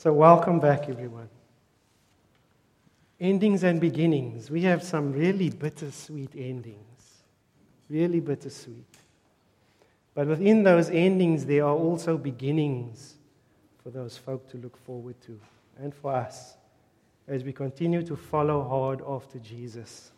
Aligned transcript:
So, 0.00 0.14
welcome 0.14 0.60
back, 0.60 0.88
everyone. 0.88 1.28
Endings 3.20 3.64
and 3.64 3.78
beginnings. 3.78 4.50
We 4.50 4.62
have 4.62 4.82
some 4.82 5.12
really 5.12 5.50
bittersweet 5.50 6.30
endings. 6.34 7.20
Really 7.90 8.20
bittersweet. 8.20 8.86
But 10.14 10.26
within 10.26 10.62
those 10.62 10.88
endings, 10.88 11.44
there 11.44 11.66
are 11.66 11.74
also 11.74 12.16
beginnings 12.16 13.16
for 13.82 13.90
those 13.90 14.16
folk 14.16 14.48
to 14.52 14.56
look 14.56 14.78
forward 14.78 15.16
to 15.26 15.38
and 15.78 15.94
for 15.94 16.14
us 16.14 16.54
as 17.28 17.44
we 17.44 17.52
continue 17.52 18.02
to 18.04 18.16
follow 18.16 18.66
hard 18.66 19.02
after 19.06 19.38
Jesus. 19.38 20.12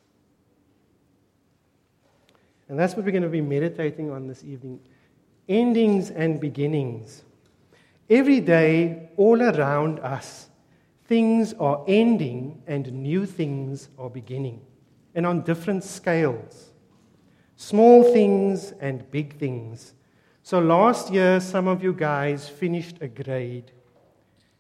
And 2.69 2.79
that's 2.79 2.95
what 2.95 3.05
we're 3.05 3.11
going 3.11 3.25
to 3.25 3.29
be 3.29 3.41
meditating 3.41 4.12
on 4.12 4.29
this 4.29 4.45
evening 4.45 4.79
endings 5.49 6.12
and 6.12 6.41
beginnings. 6.41 7.25
Every 8.11 8.41
day, 8.41 9.11
all 9.16 9.41
around 9.41 10.00
us, 10.00 10.48
things 11.05 11.55
are 11.55 11.84
ending 11.87 12.62
and 12.66 12.92
new 12.92 13.27
things 13.27 13.88
are 13.98 14.11
beginning, 14.11 14.61
and 15.15 15.25
on 15.25 15.42
different 15.42 15.84
scales. 15.84 16.70
Small 17.56 18.02
things 18.02 18.73
and 18.80 19.09
big 19.11 19.38
things. 19.38 19.95
So 20.42 20.59
last 20.59 21.12
year, 21.12 21.38
some 21.38 21.69
of 21.69 21.83
you 21.83 21.92
guys 21.92 22.48
finished 22.48 22.97
a 23.01 23.09
grade. 23.09 23.70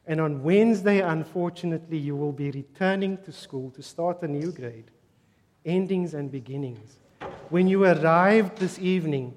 And 0.06 0.20
on 0.20 0.42
Wednesday, 0.42 1.00
unfortunately, 1.00 1.98
you 1.98 2.14
will 2.14 2.32
be 2.32 2.50
returning 2.50 3.18
to 3.24 3.32
school 3.32 3.70
to 3.72 3.82
start 3.82 4.22
a 4.22 4.28
new 4.28 4.52
grade. 4.52 4.90
Endings 5.64 6.14
and 6.14 6.30
beginnings. 6.30 6.98
When 7.50 7.66
you 7.66 7.84
arrived 7.84 8.58
this 8.58 8.78
evening, 8.78 9.34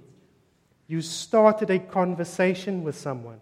you 0.87 1.01
started 1.01 1.69
a 1.71 1.79
conversation 1.79 2.83
with 2.83 2.95
someone 2.95 3.39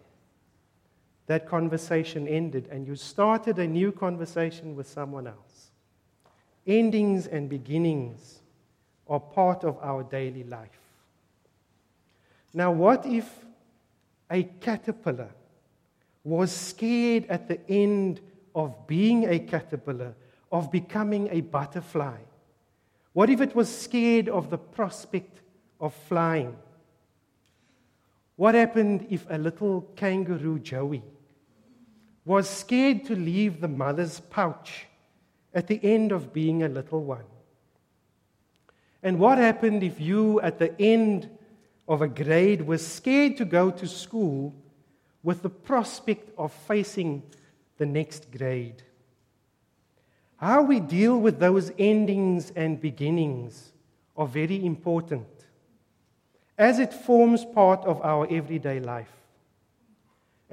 that 1.28 1.48
conversation 1.48 2.28
ended 2.28 2.68
and 2.72 2.86
you 2.86 2.96
started 2.96 3.60
a 3.60 3.68
new 3.68 3.92
conversation 3.92 4.76
with 4.76 4.88
someone 4.88 5.28
else. 5.28 5.72
Endings 6.68 7.28
and 7.28 7.50
beginnings 7.50 8.40
are 9.08 9.20
part 9.20 9.64
of 9.64 9.78
our 9.82 10.04
daily 10.04 10.44
life. 10.44 10.70
Now, 12.54 12.72
what 12.72 13.06
if 13.06 13.28
a 14.30 14.44
caterpillar 14.44 15.30
was 16.24 16.52
scared 16.52 17.26
at 17.28 17.48
the 17.48 17.60
end 17.70 18.22
of 18.56 18.88
being 18.88 19.28
a 19.30 19.40
caterpillar, 19.40 20.16
of 20.52 20.72
becoming 20.72 21.28
a 21.32 21.42
butterfly? 21.42 22.18
What 23.14 23.30
if 23.30 23.42
it 23.42 23.56
was 23.56 23.76
scared 23.76 24.30
of 24.30 24.50
the 24.50 24.58
prospect 24.58 25.42
of 25.80 25.94
flying? 25.94 26.56
What 28.36 28.56
happened 28.56 29.08
if 29.10 29.26
a 29.30 29.38
little 29.38 29.82
kangaroo 29.96 30.60
Joey 30.60 31.04
was 32.26 32.50
scared 32.50 33.06
to 33.06 33.16
leave 33.16 33.60
the 33.60 33.68
mother's 33.68 34.20
pouch 34.20 34.86
at 35.54 35.68
the 35.68 35.80
end 35.84 36.12
of 36.12 36.34
being 36.34 36.64
a 36.64 36.70
little 36.70 37.04
one? 37.04 37.26
And 39.02 39.20
what 39.20 39.38
happened 39.38 39.84
if 39.84 40.00
you, 40.00 40.40
at 40.42 40.60
the 40.60 40.80
end 40.82 41.30
of 41.88 42.02
a 42.02 42.08
grade, 42.08 42.62
were 42.62 42.78
scared 42.78 43.38
to 43.38 43.46
go 43.46 43.70
to 43.72 43.88
school 43.88 44.56
with 45.22 45.42
the 45.42 45.50
prospect 45.50 46.32
of 46.38 46.54
facing 46.54 47.24
the 47.78 47.86
next 47.86 48.32
grade? 48.32 48.82
How 50.38 50.62
we 50.62 50.80
deal 50.80 51.18
with 51.18 51.40
those 51.40 51.72
endings 51.78 52.52
and 52.56 52.80
beginnings 52.80 53.74
are 54.16 54.28
very 54.28 54.66
important 54.66 55.28
as 56.58 56.80
it 56.80 56.94
forms 56.94 57.44
part 57.46 57.84
of 57.86 58.02
our 58.02 58.28
everyday 58.30 58.80
life. 58.80 59.23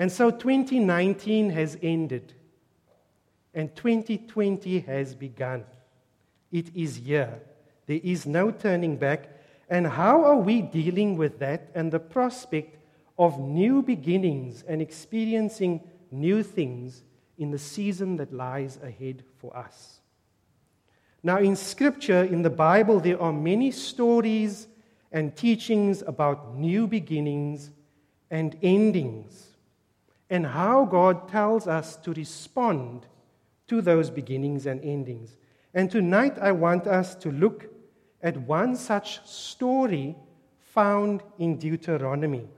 And 0.00 0.10
so 0.10 0.30
2019 0.30 1.50
has 1.50 1.76
ended 1.82 2.32
and 3.52 3.76
2020 3.76 4.80
has 4.80 5.14
begun. 5.14 5.64
It 6.50 6.74
is 6.74 6.96
here. 6.96 7.42
There 7.84 8.00
is 8.02 8.24
no 8.24 8.50
turning 8.50 8.96
back. 8.96 9.28
And 9.68 9.86
how 9.86 10.24
are 10.24 10.38
we 10.38 10.62
dealing 10.62 11.18
with 11.18 11.38
that 11.40 11.70
and 11.74 11.92
the 11.92 12.00
prospect 12.00 12.78
of 13.18 13.38
new 13.38 13.82
beginnings 13.82 14.64
and 14.66 14.80
experiencing 14.80 15.82
new 16.10 16.42
things 16.42 17.02
in 17.36 17.50
the 17.50 17.58
season 17.58 18.16
that 18.16 18.32
lies 18.32 18.78
ahead 18.82 19.22
for 19.36 19.54
us? 19.54 20.00
Now, 21.22 21.40
in 21.40 21.54
Scripture, 21.54 22.24
in 22.24 22.40
the 22.40 22.48
Bible, 22.48 23.00
there 23.00 23.20
are 23.20 23.34
many 23.34 23.70
stories 23.70 24.66
and 25.12 25.36
teachings 25.36 26.02
about 26.06 26.56
new 26.56 26.86
beginnings 26.86 27.70
and 28.30 28.56
endings 28.62 29.49
and 30.30 30.46
how 30.46 30.84
God 30.84 31.28
tells 31.28 31.66
us 31.66 31.96
to 31.96 32.12
respond 32.12 33.06
to 33.66 33.82
those 33.82 34.08
beginnings 34.08 34.66
and 34.66 34.80
endings. 34.82 35.36
And 35.74 35.90
tonight 35.90 36.38
I 36.40 36.52
want 36.52 36.86
us 36.86 37.14
to 37.16 37.32
look 37.32 37.66
at 38.22 38.36
one 38.36 38.76
such 38.76 39.26
story 39.26 40.16
found 40.60 41.22
in 41.38 41.58
Deuteronomy. 41.58 42.48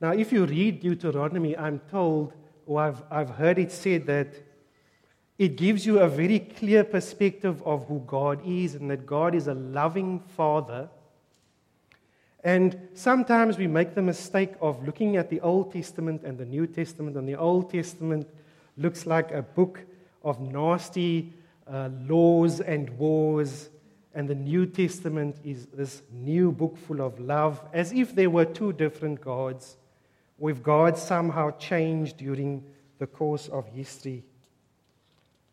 Now, 0.00 0.12
if 0.12 0.32
you 0.32 0.46
read 0.46 0.80
Deuteronomy, 0.80 1.56
I'm 1.56 1.80
told, 1.90 2.32
or 2.66 2.80
I've, 2.80 3.02
I've 3.10 3.30
heard 3.30 3.58
it 3.58 3.72
said 3.72 4.06
that 4.06 4.34
it 5.38 5.56
gives 5.56 5.84
you 5.84 6.00
a 6.00 6.08
very 6.08 6.38
clear 6.38 6.84
perspective 6.84 7.62
of 7.62 7.86
who 7.86 8.02
God 8.06 8.40
is 8.46 8.74
and 8.74 8.90
that 8.90 9.06
God 9.06 9.34
is 9.34 9.48
a 9.48 9.54
loving 9.54 10.20
Father 10.20 10.88
and 12.44 12.88
sometimes 12.94 13.58
we 13.58 13.66
make 13.66 13.94
the 13.94 14.02
mistake 14.02 14.52
of 14.60 14.84
looking 14.86 15.16
at 15.16 15.28
the 15.28 15.40
Old 15.40 15.72
Testament 15.72 16.22
and 16.22 16.38
the 16.38 16.44
New 16.44 16.66
Testament, 16.66 17.16
and 17.16 17.28
the 17.28 17.36
Old 17.36 17.70
Testament 17.70 18.28
looks 18.76 19.06
like 19.06 19.32
a 19.32 19.42
book 19.42 19.80
of 20.22 20.40
nasty 20.40 21.32
uh, 21.66 21.90
laws 22.06 22.60
and 22.60 22.90
wars, 22.98 23.70
and 24.14 24.28
the 24.28 24.34
New 24.34 24.66
Testament 24.66 25.36
is 25.44 25.66
this 25.66 26.02
new 26.12 26.52
book 26.52 26.76
full 26.76 27.00
of 27.00 27.18
love, 27.18 27.60
as 27.72 27.92
if 27.92 28.14
there 28.14 28.30
were 28.30 28.44
two 28.44 28.72
different 28.72 29.20
gods, 29.20 29.76
with 30.38 30.62
God 30.62 30.96
somehow 30.96 31.50
changed 31.58 32.16
during 32.18 32.64
the 32.98 33.06
course 33.06 33.48
of 33.48 33.66
history. 33.66 34.24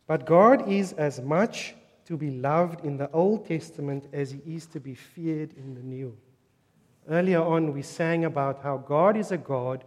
But 0.07 0.25
God 0.25 0.69
is 0.69 0.93
as 0.93 1.19
much 1.19 1.73
to 2.05 2.15
be 2.15 2.29
loved 2.29 2.85
in 2.85 2.97
the 2.97 3.09
Old 3.11 3.47
Testament 3.47 4.05
as 4.13 4.31
he 4.31 4.55
is 4.55 4.67
to 4.67 4.79
be 4.79 4.93
feared 4.93 5.51
in 5.57 5.73
the 5.73 5.81
New. 5.81 6.15
Earlier 7.09 7.41
on, 7.41 7.73
we 7.73 7.81
sang 7.81 8.25
about 8.25 8.63
how 8.63 8.77
God 8.77 9.15
is 9.15 9.31
a 9.31 9.37
God 9.37 9.83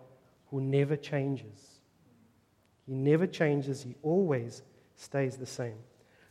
who 0.50 0.60
never 0.60 0.96
changes. 0.96 1.80
He 2.86 2.94
never 2.94 3.26
changes, 3.26 3.82
He 3.82 3.96
always 4.02 4.62
stays 4.94 5.36
the 5.36 5.46
same. 5.46 5.76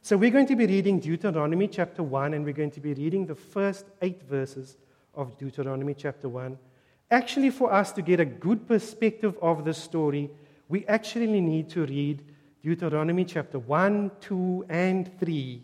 So, 0.01 0.15
we're 0.15 0.31
going 0.31 0.47
to 0.47 0.55
be 0.55 0.65
reading 0.65 0.99
Deuteronomy 0.99 1.67
chapter 1.67 2.03
1, 2.03 2.33
and 2.33 2.45
we're 2.45 2.53
going 2.53 2.71
to 2.71 2.79
be 2.79 2.93
reading 2.93 3.25
the 3.25 3.35
first 3.35 3.85
eight 4.01 4.23
verses 4.23 4.77
of 5.13 5.37
Deuteronomy 5.37 5.93
chapter 5.93 6.29
1. 6.29 6.57
Actually, 7.11 7.49
for 7.49 7.73
us 7.73 7.91
to 7.91 8.01
get 8.01 8.19
a 8.19 8.25
good 8.25 8.67
perspective 8.67 9.37
of 9.41 9.65
the 9.65 9.73
story, 9.73 10.29
we 10.69 10.85
actually 10.87 11.41
need 11.41 11.69
to 11.69 11.85
read 11.85 12.23
Deuteronomy 12.63 13.25
chapter 13.25 13.59
1, 13.59 14.11
2, 14.21 14.65
and 14.69 15.19
3. 15.19 15.63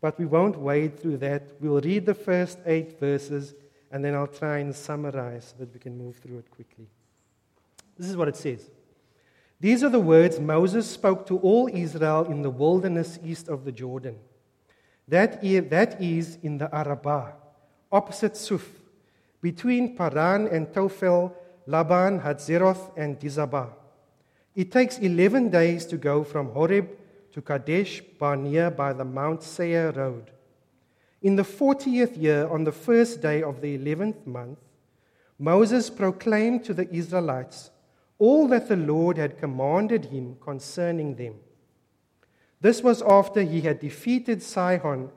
But 0.00 0.18
we 0.18 0.26
won't 0.26 0.58
wade 0.58 0.98
through 0.98 1.18
that. 1.18 1.52
We'll 1.60 1.80
read 1.80 2.06
the 2.06 2.14
first 2.14 2.58
eight 2.66 2.98
verses 3.00 3.54
and 3.90 4.04
then 4.04 4.14
I'll 4.14 4.26
try 4.26 4.58
and 4.58 4.74
summarize 4.74 5.48
so 5.50 5.64
that 5.64 5.72
we 5.72 5.80
can 5.80 5.96
move 5.96 6.16
through 6.16 6.38
it 6.38 6.50
quickly. 6.50 6.86
This 7.98 8.08
is 8.08 8.16
what 8.16 8.28
it 8.28 8.36
says. 8.36 8.70
These 9.60 9.82
are 9.82 9.88
the 9.88 9.98
words 9.98 10.38
Moses 10.38 10.88
spoke 10.88 11.26
to 11.26 11.38
all 11.38 11.68
Israel 11.72 12.24
in 12.26 12.42
the 12.42 12.50
wilderness 12.50 13.18
east 13.24 13.48
of 13.48 13.64
the 13.64 13.72
Jordan. 13.72 14.18
That 15.08 15.42
is 15.42 16.38
in 16.42 16.58
the 16.58 16.68
Arabah, 16.72 17.32
opposite 17.90 18.36
Suph, 18.36 18.68
between 19.40 19.96
Paran 19.96 20.46
and 20.48 20.68
Tophel, 20.68 21.32
Laban, 21.66 22.20
Hazeroth, 22.20 22.92
and 22.96 23.18
Dizabah. 23.18 23.70
It 24.54 24.70
takes 24.70 24.98
11 24.98 25.50
days 25.50 25.86
to 25.86 25.96
go 25.96 26.24
from 26.24 26.50
Horeb 26.50 26.88
to 27.32 27.40
Kadesh 27.42 28.00
Barnea 28.18 28.70
by 28.70 28.92
the 28.92 29.04
Mount 29.04 29.42
Seir 29.42 29.92
road. 29.92 30.30
In 31.20 31.36
the 31.36 31.42
40th 31.42 32.20
year, 32.20 32.46
on 32.46 32.64
the 32.64 32.72
first 32.72 33.20
day 33.20 33.42
of 33.42 33.60
the 33.60 33.76
11th 33.76 34.26
month, 34.26 34.58
Moses 35.38 35.90
proclaimed 35.90 36.64
to 36.64 36.74
the 36.74 36.92
Israelites 36.94 37.70
all 38.18 38.48
that 38.48 38.68
the 38.68 38.76
Lord 38.76 39.16
had 39.16 39.38
commanded 39.38 40.06
him 40.06 40.36
concerning 40.40 41.16
them. 41.16 41.34
This 42.60 42.82
was 42.82 43.02
after 43.02 43.42
he 43.42 43.60
had 43.60 43.78
defeated 43.80 44.42
Sihon, 44.42 45.10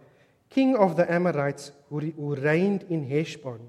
king 0.50 0.76
of 0.76 0.96
the 0.96 1.12
Amorites, 1.12 1.72
who 1.90 2.36
reigned 2.36 2.84
in 2.90 3.08
Heshbon, 3.08 3.60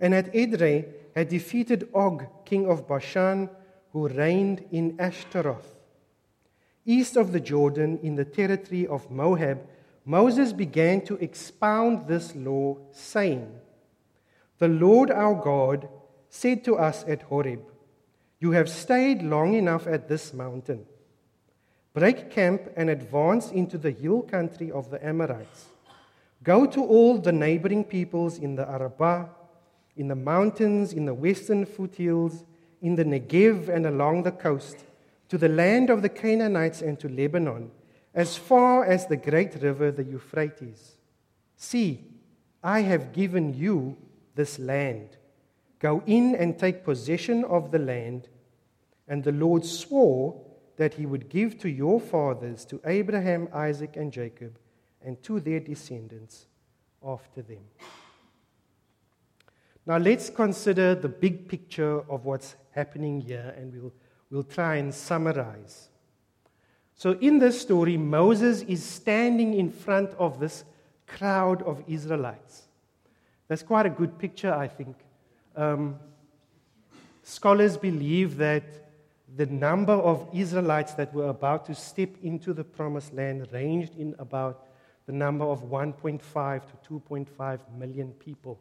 and 0.00 0.14
at 0.14 0.32
Edrei 0.34 0.86
had 1.14 1.28
defeated 1.28 1.88
Og, 1.94 2.26
king 2.44 2.66
of 2.68 2.88
Bashan, 2.88 3.48
who 3.92 4.08
reigned 4.08 4.64
in 4.72 4.96
Ashtaroth. 4.98 5.78
East 6.84 7.16
of 7.16 7.32
the 7.32 7.40
Jordan, 7.40 7.98
in 8.02 8.16
the 8.16 8.24
territory 8.24 8.86
of 8.86 9.10
Moab, 9.10 9.60
Moses 10.04 10.52
began 10.52 11.00
to 11.02 11.16
expound 11.16 12.08
this 12.08 12.34
law, 12.34 12.76
saying, 12.90 13.52
The 14.58 14.68
Lord 14.68 15.10
our 15.10 15.34
God 15.34 15.88
said 16.28 16.64
to 16.64 16.76
us 16.76 17.04
at 17.06 17.22
Horeb, 17.22 17.60
You 18.40 18.52
have 18.52 18.68
stayed 18.68 19.22
long 19.22 19.54
enough 19.54 19.86
at 19.86 20.08
this 20.08 20.32
mountain. 20.32 20.86
Break 21.94 22.30
camp 22.30 22.72
and 22.74 22.88
advance 22.88 23.50
into 23.50 23.78
the 23.78 23.90
hill 23.90 24.22
country 24.22 24.70
of 24.70 24.90
the 24.90 25.04
Amorites. 25.06 25.66
Go 26.42 26.66
to 26.66 26.82
all 26.82 27.18
the 27.18 27.32
neighboring 27.32 27.84
peoples 27.84 28.38
in 28.38 28.56
the 28.56 28.68
Arabah, 28.68 29.28
in 29.96 30.08
the 30.08 30.16
mountains, 30.16 30.92
in 30.92 31.04
the 31.04 31.14
western 31.14 31.64
foothills, 31.66 32.44
in 32.80 32.96
the 32.96 33.04
Negev 33.04 33.68
and 33.68 33.86
along 33.86 34.24
the 34.24 34.32
coast, 34.32 34.84
to 35.28 35.38
the 35.38 35.48
land 35.48 35.90
of 35.90 36.02
the 36.02 36.08
Canaanites 36.08 36.82
and 36.82 36.98
to 36.98 37.08
Lebanon, 37.08 37.70
as 38.14 38.36
far 38.36 38.84
as 38.84 39.06
the 39.06 39.16
great 39.16 39.54
river, 39.62 39.90
the 39.90 40.04
Euphrates. 40.04 40.98
See, 41.56 42.04
I 42.62 42.80
have 42.80 43.12
given 43.12 43.54
you 43.54 43.96
this 44.34 44.58
land. 44.58 45.16
Go 45.78 46.02
in 46.06 46.34
and 46.34 46.58
take 46.58 46.84
possession 46.84 47.44
of 47.44 47.70
the 47.70 47.78
land. 47.78 48.28
And 49.08 49.24
the 49.24 49.32
Lord 49.32 49.64
swore 49.64 50.40
that 50.76 50.94
he 50.94 51.06
would 51.06 51.28
give 51.28 51.58
to 51.60 51.68
your 51.68 52.00
fathers, 52.00 52.64
to 52.66 52.80
Abraham, 52.84 53.48
Isaac, 53.52 53.96
and 53.96 54.12
Jacob, 54.12 54.58
and 55.02 55.22
to 55.22 55.40
their 55.40 55.60
descendants 55.60 56.46
after 57.04 57.42
them. 57.42 57.64
Now 59.84 59.96
let's 59.96 60.30
consider 60.30 60.94
the 60.94 61.08
big 61.08 61.48
picture 61.48 62.00
of 62.08 62.24
what's 62.24 62.54
happening 62.70 63.20
here, 63.20 63.54
and 63.56 63.72
we'll, 63.74 63.92
we'll 64.30 64.42
try 64.44 64.76
and 64.76 64.94
summarize. 64.94 65.88
So, 67.02 67.18
in 67.20 67.40
this 67.40 67.60
story, 67.60 67.96
Moses 67.96 68.62
is 68.62 68.80
standing 68.80 69.54
in 69.54 69.72
front 69.72 70.10
of 70.20 70.38
this 70.38 70.62
crowd 71.08 71.60
of 71.62 71.82
Israelites. 71.88 72.62
That's 73.48 73.64
quite 73.64 73.86
a 73.86 73.90
good 73.90 74.20
picture, 74.20 74.54
I 74.54 74.68
think. 74.68 74.94
Um, 75.56 75.96
scholars 77.24 77.76
believe 77.76 78.36
that 78.36 78.62
the 79.36 79.46
number 79.46 79.94
of 79.94 80.28
Israelites 80.32 80.94
that 80.94 81.12
were 81.12 81.28
about 81.28 81.66
to 81.66 81.74
step 81.74 82.10
into 82.22 82.52
the 82.52 82.62
promised 82.62 83.12
land 83.12 83.48
ranged 83.50 83.98
in 83.98 84.14
about 84.20 84.68
the 85.06 85.12
number 85.12 85.44
of 85.44 85.64
1.5 85.64 86.22
to 86.84 87.00
2.5 87.00 87.58
million 87.76 88.12
people. 88.12 88.60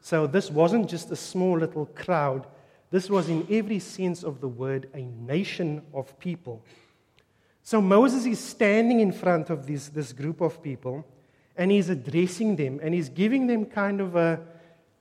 So 0.00 0.26
this 0.26 0.50
wasn't 0.50 0.90
just 0.90 1.12
a 1.12 1.16
small 1.16 1.60
little 1.60 1.86
crowd, 1.86 2.44
this 2.92 3.08
was, 3.08 3.30
in 3.30 3.46
every 3.50 3.78
sense 3.78 4.22
of 4.22 4.42
the 4.42 4.48
word, 4.48 4.90
a 4.92 5.00
nation 5.00 5.80
of 5.94 6.18
people. 6.18 6.62
So 7.62 7.80
Moses 7.80 8.26
is 8.26 8.40
standing 8.40 9.00
in 9.00 9.12
front 9.12 9.50
of 9.50 9.66
this, 9.66 9.88
this 9.88 10.12
group 10.12 10.40
of 10.40 10.62
people 10.62 11.06
and 11.56 11.70
he's 11.70 11.88
addressing 11.88 12.56
them 12.56 12.80
and 12.82 12.94
he's 12.94 13.08
giving 13.08 13.46
them 13.46 13.66
kind 13.66 14.00
of 14.00 14.16
a, 14.16 14.40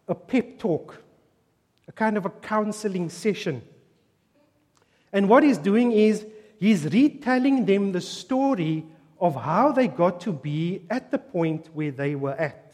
a 0.08 0.16
pep 0.16 0.60
talk, 0.60 1.02
a 1.88 1.92
kind 1.92 2.18
of 2.18 2.26
a 2.26 2.30
counseling 2.30 3.10
session. 3.10 3.62
And 5.12 5.28
what 5.28 5.44
he's 5.44 5.58
doing 5.58 5.92
is 5.92 6.26
he's 6.60 6.86
retelling 6.86 7.66
them 7.66 7.92
the 7.92 8.02
story 8.02 8.86
of 9.20 9.36
how 9.36 9.72
they 9.72 9.88
got 9.88 10.22
to 10.22 10.34
be 10.34 10.86
at 10.90 11.12
the 11.12 11.18
point 11.18 11.70
where 11.74 11.92
they 11.92 12.16
were 12.16 12.34
at. 12.34 12.74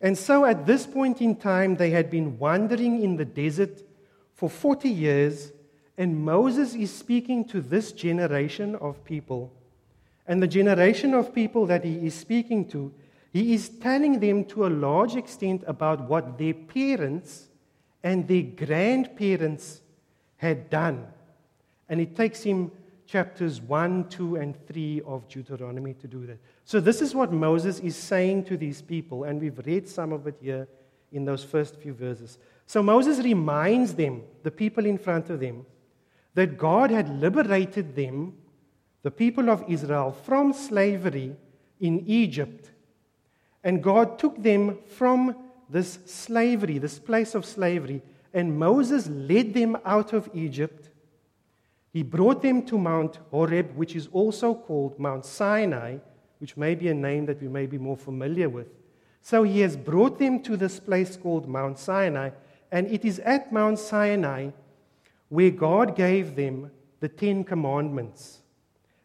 And 0.00 0.18
so 0.18 0.44
at 0.44 0.66
this 0.66 0.84
point 0.84 1.20
in 1.20 1.36
time, 1.36 1.76
they 1.76 1.90
had 1.90 2.10
been 2.10 2.38
wandering 2.38 3.02
in 3.02 3.16
the 3.16 3.24
desert 3.24 3.82
for 4.34 4.50
40 4.50 4.88
years, 4.88 5.52
and 5.98 6.24
Moses 6.24 6.74
is 6.74 6.92
speaking 6.92 7.44
to 7.46 7.60
this 7.60 7.92
generation 7.92 8.76
of 8.76 9.04
people. 9.04 9.52
And 10.26 10.42
the 10.42 10.46
generation 10.46 11.14
of 11.14 11.34
people 11.34 11.66
that 11.66 11.84
he 11.84 12.06
is 12.06 12.14
speaking 12.14 12.66
to, 12.68 12.92
he 13.32 13.54
is 13.54 13.68
telling 13.68 14.20
them 14.20 14.44
to 14.46 14.66
a 14.66 14.68
large 14.68 15.16
extent 15.16 15.64
about 15.66 16.08
what 16.08 16.38
their 16.38 16.54
parents 16.54 17.48
and 18.02 18.26
their 18.26 18.42
grandparents 18.42 19.80
had 20.36 20.70
done. 20.70 21.06
And 21.88 22.00
it 22.00 22.16
takes 22.16 22.42
him 22.42 22.70
chapters 23.06 23.60
1, 23.60 24.08
2, 24.08 24.36
and 24.36 24.66
3 24.66 25.02
of 25.06 25.28
Deuteronomy 25.28 25.94
to 25.94 26.08
do 26.08 26.26
that. 26.26 26.38
So, 26.64 26.80
this 26.80 27.02
is 27.02 27.14
what 27.14 27.32
Moses 27.32 27.78
is 27.80 27.96
saying 27.96 28.44
to 28.44 28.56
these 28.56 28.80
people, 28.80 29.24
and 29.24 29.40
we've 29.40 29.60
read 29.66 29.88
some 29.88 30.12
of 30.12 30.26
it 30.26 30.36
here 30.40 30.66
in 31.12 31.24
those 31.24 31.44
first 31.44 31.76
few 31.76 31.92
verses. 31.92 32.38
So, 32.66 32.82
Moses 32.82 33.18
reminds 33.18 33.94
them, 33.94 34.22
the 34.42 34.50
people 34.50 34.86
in 34.86 34.96
front 34.96 35.28
of 35.28 35.40
them, 35.40 35.66
that 36.34 36.58
God 36.58 36.90
had 36.90 37.20
liberated 37.20 37.94
them, 37.94 38.34
the 39.02 39.10
people 39.10 39.50
of 39.50 39.64
Israel, 39.68 40.12
from 40.12 40.52
slavery 40.52 41.36
in 41.80 42.04
Egypt. 42.06 42.70
And 43.64 43.82
God 43.82 44.18
took 44.18 44.42
them 44.42 44.78
from 44.86 45.36
this 45.68 45.98
slavery, 46.06 46.78
this 46.78 46.98
place 46.98 47.34
of 47.34 47.44
slavery, 47.44 48.02
and 48.34 48.58
Moses 48.58 49.08
led 49.08 49.54
them 49.54 49.76
out 49.84 50.12
of 50.12 50.30
Egypt. 50.34 50.90
He 51.92 52.02
brought 52.02 52.42
them 52.42 52.64
to 52.66 52.78
Mount 52.78 53.18
Horeb, 53.30 53.76
which 53.76 53.94
is 53.94 54.08
also 54.12 54.54
called 54.54 54.98
Mount 54.98 55.26
Sinai, 55.26 55.98
which 56.38 56.56
may 56.56 56.74
be 56.74 56.88
a 56.88 56.94
name 56.94 57.26
that 57.26 57.40
we 57.42 57.48
may 57.48 57.66
be 57.66 57.78
more 57.78 57.96
familiar 57.96 58.48
with. 58.48 58.68
So 59.20 59.42
he 59.42 59.60
has 59.60 59.76
brought 59.76 60.18
them 60.18 60.42
to 60.42 60.56
this 60.56 60.80
place 60.80 61.16
called 61.16 61.48
Mount 61.48 61.78
Sinai, 61.78 62.30
and 62.70 62.90
it 62.90 63.04
is 63.04 63.18
at 63.20 63.52
Mount 63.52 63.78
Sinai 63.78 64.50
where 65.32 65.50
God 65.50 65.96
gave 65.96 66.36
them 66.36 66.70
the 67.00 67.08
Ten 67.08 67.42
Commandments. 67.42 68.42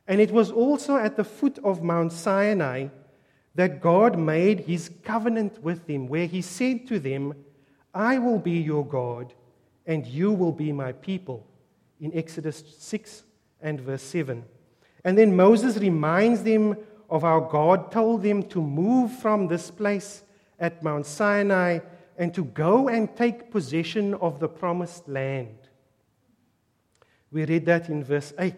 And 0.10 0.20
it 0.20 0.30
was 0.30 0.52
also 0.52 0.98
at 0.98 1.16
the 1.16 1.24
foot 1.24 1.58
of 1.64 1.82
Mount 1.82 2.12
Sinai 2.12 2.90
that 3.56 3.80
God 3.80 4.20
made 4.20 4.60
his 4.60 4.92
covenant 5.06 5.64
with 5.64 5.88
them, 5.88 6.10
where 6.10 6.26
he 6.26 6.42
said 6.42 6.86
to 6.88 7.00
them, 7.00 7.34
I 7.94 8.20
will 8.20 8.40
be 8.40 8.60
your 8.60 8.86
God, 8.86 9.34
and 9.86 10.06
you 10.06 10.34
will 10.34 10.52
be 10.52 10.74
my 10.74 10.92
people, 10.92 11.48
in 12.02 12.14
Exodus 12.14 12.62
6 12.78 13.24
and 13.62 13.80
verse 13.80 14.04
7. 14.04 14.44
And 15.06 15.18
then 15.18 15.34
Moses 15.34 15.78
reminds 15.78 16.44
them 16.44 16.76
of 17.10 17.22
how 17.22 17.40
God 17.40 17.90
told 17.90 18.22
them 18.22 18.44
to 18.50 18.62
move 18.62 19.14
from 19.14 19.48
this 19.48 19.72
place 19.72 20.24
at 20.60 20.84
Mount 20.84 21.06
Sinai 21.06 21.80
and 22.18 22.34
to 22.34 22.44
go 22.44 22.90
and 22.90 23.16
take 23.16 23.50
possession 23.50 24.14
of 24.16 24.42
the 24.42 24.50
promised 24.50 25.08
land. 25.08 25.67
We 27.32 27.46
read 27.46 27.66
that 27.66 27.90
in 27.90 28.04
verse 28.04 28.34
8. 28.38 28.54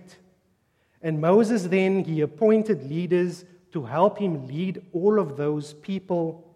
And 1.01 1.21
Moses 1.21 1.63
then, 1.63 2.04
he 2.04 2.21
appointed 2.21 2.89
leaders 2.89 3.45
to 3.71 3.86
help 3.86 4.18
him 4.18 4.48
lead 4.48 4.81
all 4.92 5.19
of 5.19 5.38
those 5.38 5.74
people 5.74 6.50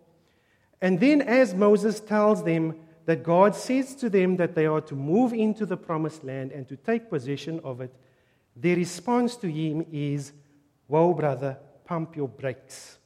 and 0.83 0.99
then, 0.99 1.21
as 1.21 1.55
Moses 1.55 2.01
tells 2.01 2.43
them 2.43 2.75
that 3.05 3.23
God 3.23 3.55
says 3.55 3.95
to 3.95 4.09
them 4.09 4.35
that 4.35 4.53
they 4.53 4.65
are 4.65 4.81
to 4.81 4.95
move 4.95 5.31
into 5.31 5.65
the 5.65 5.77
promised 5.77 6.25
land 6.25 6.51
and 6.51 6.67
to 6.67 6.75
take 6.75 7.09
possession 7.09 7.61
of 7.63 7.79
it, 7.79 7.95
their 8.53 8.75
response 8.75 9.37
to 9.37 9.49
him 9.49 9.85
is, 9.93 10.33
Whoa, 10.87 11.13
brother, 11.13 11.57
pump 11.85 12.17
your 12.17 12.27
brakes. 12.27 12.97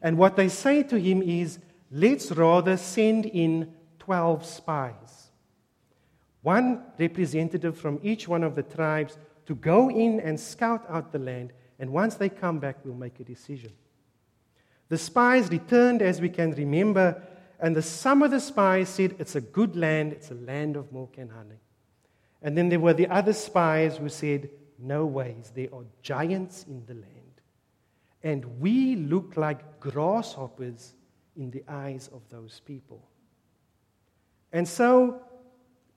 And 0.00 0.18
what 0.18 0.36
they 0.36 0.48
say 0.48 0.84
to 0.84 1.00
him 1.00 1.20
is, 1.20 1.58
Let's 1.90 2.30
rather 2.30 2.76
send 2.76 3.26
in 3.26 3.74
12 3.98 4.46
spies, 4.46 5.19
one 6.42 6.84
representative 6.98 7.76
from 7.76 7.98
each 8.02 8.26
one 8.28 8.42
of 8.42 8.54
the 8.54 8.62
tribes 8.62 9.18
to 9.46 9.54
go 9.54 9.90
in 9.90 10.20
and 10.20 10.38
scout 10.38 10.84
out 10.88 11.12
the 11.12 11.18
land. 11.18 11.52
And 11.78 11.90
once 11.92 12.14
they 12.14 12.28
come 12.28 12.58
back, 12.58 12.76
we'll 12.84 12.94
make 12.94 13.20
a 13.20 13.24
decision. 13.24 13.72
The 14.88 14.98
spies 14.98 15.48
returned, 15.50 16.02
as 16.02 16.20
we 16.20 16.28
can 16.28 16.52
remember, 16.52 17.22
and 17.60 17.76
the, 17.76 17.82
some 17.82 18.22
of 18.22 18.30
the 18.30 18.40
spies 18.40 18.88
said, 18.88 19.16
It's 19.18 19.36
a 19.36 19.40
good 19.40 19.76
land, 19.76 20.12
it's 20.12 20.30
a 20.30 20.34
land 20.34 20.76
of 20.76 20.92
milk 20.92 21.16
and 21.18 21.30
honey. 21.30 21.60
And 22.42 22.56
then 22.56 22.70
there 22.70 22.80
were 22.80 22.94
the 22.94 23.08
other 23.08 23.34
spies 23.34 23.98
who 23.98 24.08
said, 24.08 24.48
No 24.78 25.04
ways, 25.04 25.52
there 25.54 25.68
are 25.72 25.84
giants 26.02 26.64
in 26.66 26.84
the 26.86 26.94
land. 26.94 27.06
And 28.22 28.60
we 28.60 28.96
look 28.96 29.36
like 29.36 29.80
grasshoppers 29.80 30.94
in 31.36 31.50
the 31.50 31.62
eyes 31.68 32.08
of 32.12 32.22
those 32.30 32.60
people. 32.60 33.06
And 34.52 34.66
so, 34.66 35.22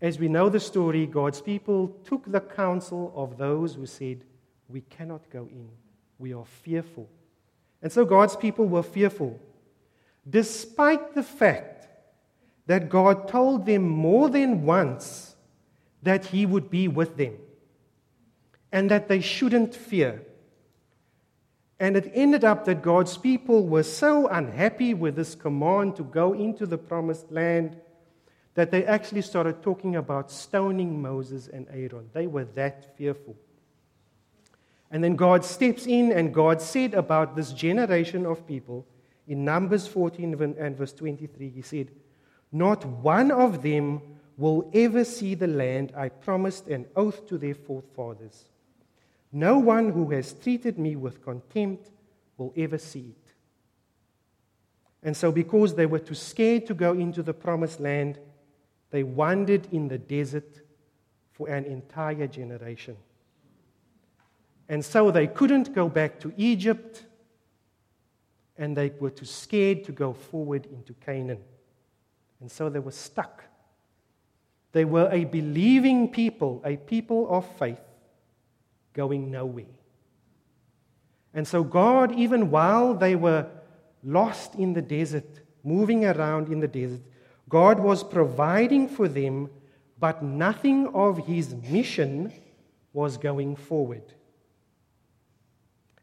as 0.04 0.20
we 0.20 0.28
know 0.28 0.50
the 0.50 0.60
story, 0.60 1.08
God's 1.08 1.42
people 1.42 1.88
took 2.04 2.30
the 2.30 2.42
counsel 2.42 3.14
of 3.16 3.38
those 3.38 3.74
who 3.74 3.86
said, 3.86 4.26
We 4.68 4.82
cannot 4.82 5.30
go 5.30 5.48
in, 5.50 5.70
we 6.20 6.34
are 6.34 6.44
fearful. 6.46 7.10
And 7.82 7.90
so 7.90 8.04
God's 8.04 8.36
people 8.36 8.66
were 8.66 8.84
fearful, 8.84 9.40
despite 10.30 11.16
the 11.16 11.24
fact 11.24 11.88
that 12.68 12.90
God 12.90 13.30
told 13.30 13.66
them 13.66 13.88
more 13.88 14.30
than 14.30 14.66
once 14.66 15.38
that 16.02 16.26
He 16.26 16.46
would 16.46 16.70
be 16.70 16.90
with 16.90 17.16
them 17.16 17.38
and 18.74 18.92
that 18.92 19.08
they 19.08 19.22
shouldn't 19.22 19.74
fear. 19.74 20.22
And 21.80 21.96
it 21.96 22.12
ended 22.14 22.44
up 22.44 22.66
that 22.66 22.82
God's 22.82 23.18
people 23.18 23.68
were 23.68 23.84
so 23.84 24.28
unhappy 24.28 24.94
with 24.94 25.16
this 25.16 25.34
command 25.34 25.96
to 25.96 26.04
go 26.04 26.34
into 26.34 26.66
the 26.66 26.78
promised 26.78 27.32
land 27.32 27.78
that 28.56 28.72
they 28.72 28.86
actually 28.86 29.22
started 29.22 29.62
talking 29.64 29.96
about 29.96 30.32
stoning 30.32 31.02
Moses 31.02 31.48
and 31.48 31.68
Aaron. 31.70 32.10
They 32.14 32.28
were 32.28 32.46
that 32.46 32.96
fearful. 32.98 33.36
And 34.92 35.04
then 35.04 35.16
God 35.16 35.44
steps 35.44 35.88
in, 35.88 36.12
and 36.12 36.34
God 36.34 36.62
said 36.62 36.94
about 36.94 37.36
this 37.36 37.52
generation 37.52 38.26
of 38.26 38.46
people 38.46 38.86
in 39.28 39.44
Numbers 39.44 39.88
14 39.88 40.56
and 40.60 40.78
verse 40.78 40.94
23, 40.94 41.50
He 41.50 41.62
said, 41.62 41.92
Not 42.52 42.86
one 42.86 43.32
of 43.32 43.64
them 43.64 44.02
will 44.38 44.70
ever 44.74 45.04
see 45.04 45.36
the 45.36 45.48
land 45.48 45.94
I 45.96 46.10
promised 46.10 46.68
an 46.68 46.86
oath 46.96 47.28
to 47.28 47.38
their 47.38 47.56
forefathers. 47.56 48.46
No 49.32 49.58
one 49.58 49.92
who 49.92 50.12
has 50.12 50.34
treated 50.34 50.78
me 50.78 50.96
with 50.96 51.24
contempt 51.24 51.90
will 52.38 52.54
ever 52.56 52.78
see 52.78 53.16
it. 53.16 53.34
And 55.02 55.18
so, 55.18 55.32
because 55.32 55.76
they 55.76 55.86
were 55.86 56.00
too 56.00 56.16
scared 56.16 56.66
to 56.68 56.74
go 56.74 56.94
into 56.94 57.24
the 57.24 57.34
promised 57.34 57.80
land, 57.80 58.20
they 58.94 59.02
wandered 59.02 59.68
in 59.72 59.88
the 59.88 59.98
desert 59.98 60.62
for 61.32 61.50
an 61.50 61.66
entire 61.66 62.28
generation. 62.28 62.96
And 64.70 64.86
so 64.86 65.10
they 65.10 65.26
couldn't 65.26 65.74
go 65.74 65.90
back 65.90 66.20
to 66.20 66.32
Egypt, 66.38 67.04
and 68.56 68.78
they 68.78 68.92
were 69.00 69.10
too 69.10 69.26
scared 69.26 69.84
to 69.86 69.92
go 69.92 70.14
forward 70.14 70.68
into 70.68 70.94
Canaan. 70.94 71.40
And 72.40 72.52
so 72.52 72.70
they 72.70 72.78
were 72.78 72.92
stuck. 72.92 73.44
They 74.74 74.86
were 74.86 75.10
a 75.12 75.26
believing 75.26 76.10
people, 76.10 76.62
a 76.64 76.78
people 76.78 77.28
of 77.32 77.48
faith, 77.58 77.82
going 78.94 79.32
nowhere. 79.32 79.74
And 81.34 81.48
so, 81.48 81.64
God, 81.64 82.12
even 82.12 82.52
while 82.52 82.94
they 82.94 83.16
were 83.16 83.48
lost 84.04 84.54
in 84.54 84.74
the 84.74 84.84
desert, 84.84 85.42
moving 85.64 86.06
around 86.06 86.50
in 86.54 86.60
the 86.60 86.68
desert, 86.68 87.02
God 87.54 87.80
was 87.80 88.04
providing 88.04 88.88
for 88.88 89.08
them, 89.08 89.48
but 90.00 90.24
nothing 90.24 90.88
of 90.88 91.28
His 91.28 91.54
mission 91.54 92.34
was 92.94 93.16
going 93.16 93.56
forward. 93.56 94.02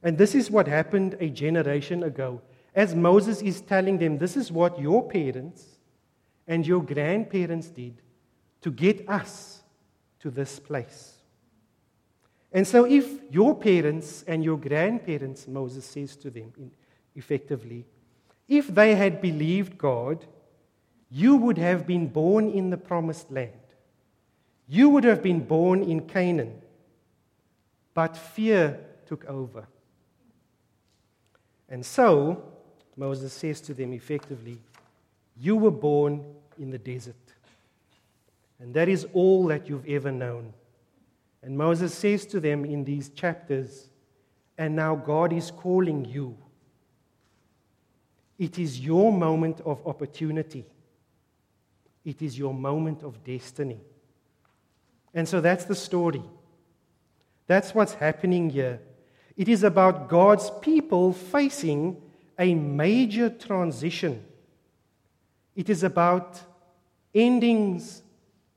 And 0.01 0.17
this 0.17 0.37
is 0.37 0.49
what 0.49 0.69
happened 0.69 1.17
a 1.19 1.29
generation 1.29 2.05
ago. 2.05 2.41
As 2.73 2.95
Moses 2.95 3.43
is 3.43 3.63
telling 3.63 3.99
them, 3.99 4.17
this 4.17 4.37
is 4.37 4.53
what 4.53 4.81
your 4.81 5.09
parents 5.09 5.65
and 6.47 6.65
your 6.65 6.85
grandparents 6.85 7.67
did 7.67 8.01
to 8.61 8.71
get 8.71 9.09
us 9.09 9.65
to 10.21 10.31
this 10.31 10.61
place. 10.61 11.17
And 12.53 12.65
so, 12.65 12.85
if 12.85 13.09
your 13.29 13.57
parents 13.57 14.23
and 14.29 14.45
your 14.45 14.57
grandparents, 14.57 15.49
Moses 15.49 15.85
says 15.85 16.15
to 16.19 16.31
them 16.31 16.53
effectively, 17.17 17.87
if 18.47 18.69
they 18.69 18.95
had 18.95 19.21
believed 19.21 19.77
God, 19.77 20.27
you 21.11 21.37
would 21.37 21.59
have 21.59 21.87
been 21.87 22.07
born 22.07 22.49
in 22.49 22.71
the 22.71 22.77
promised 22.77 23.31
land. 23.31 23.51
You 24.69 24.89
would 24.91 25.05
have 25.05 25.23
been 25.23 25.41
born 25.41 25.83
in 25.83 26.07
Canaan. 26.07 26.61
But 27.93 28.17
fear 28.17 28.79
took 29.07 29.25
over. 29.25 29.67
And 31.69 31.85
so, 31.85 32.45
Moses 32.97 33.33
says 33.33 33.61
to 33.63 33.75
them 33.75 33.93
effectively, 33.93 34.59
You 35.37 35.57
were 35.57 35.73
born 35.73 36.25
in 36.59 36.71
the 36.71 36.79
desert. 36.79 37.17
And 38.61 38.73
that 38.75 38.89
is 38.89 39.07
all 39.13 39.47
that 39.49 39.69
you've 39.69 39.89
ever 39.89 40.13
known. 40.13 40.53
And 41.43 41.57
Moses 41.57 41.95
says 41.95 42.27
to 42.27 42.41
them 42.41 42.65
in 42.65 42.85
these 42.85 43.09
chapters, 43.09 43.89
And 44.59 44.77
now 44.77 44.95
God 44.95 45.33
is 45.33 45.51
calling 45.51 46.05
you. 46.05 46.37
It 48.39 48.59
is 48.59 48.79
your 48.79 49.13
moment 49.13 49.61
of 49.63 49.85
opportunity. 49.87 50.67
It 52.05 52.23
is 52.23 52.39
your 52.39 52.55
moment 52.55 53.03
of 53.03 53.23
destiny. 53.25 53.81
And 55.13 55.29
so 55.29 55.41
that's 55.41 55.65
the 55.65 55.75
story. 55.75 56.23
That's 57.47 57.75
what's 57.75 57.95
happening 57.95 58.51
here. 58.51 58.81
It 59.37 59.49
is 59.49 59.65
about 59.65 60.09
God's 60.09 60.51
people 60.61 61.13
facing 61.13 62.01
a 62.39 62.55
major 62.55 63.29
transition. 63.29 64.25
It 65.57 65.69
is 65.69 65.83
about 65.83 66.41
endings 67.15 68.03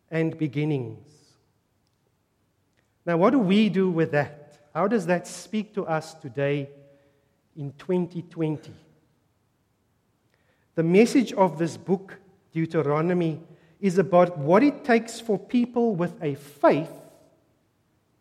and 0.10 0.38
beginnings. 0.38 1.08
Now, 3.06 3.18
what 3.18 3.32
do 3.32 3.40
we 3.40 3.70
do 3.70 3.90
with 3.90 4.12
that? 4.12 4.60
How 4.74 4.88
does 4.88 5.06
that 5.08 5.28
speak 5.28 5.74
to 5.76 5.86
us 5.86 6.14
today 6.14 6.70
in 7.56 7.74
2020? 7.78 8.72
The 10.76 10.84
message 10.84 11.34
of 11.34 11.58
this 11.58 11.78
book, 11.78 12.20
Deuteronomy, 12.54 13.42
is 13.80 13.98
about 13.98 14.38
what 14.38 14.64
it 14.64 14.86
takes 14.86 15.20
for 15.20 15.38
people 15.38 15.96
with 15.96 16.14
a 16.22 16.36
faith 16.36 16.92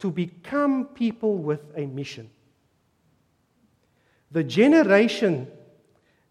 to 0.00 0.10
become 0.10 0.86
people 0.86 1.36
with 1.38 1.60
a 1.76 1.86
mission. 1.86 2.28
The 4.32 4.42
generation 4.42 5.46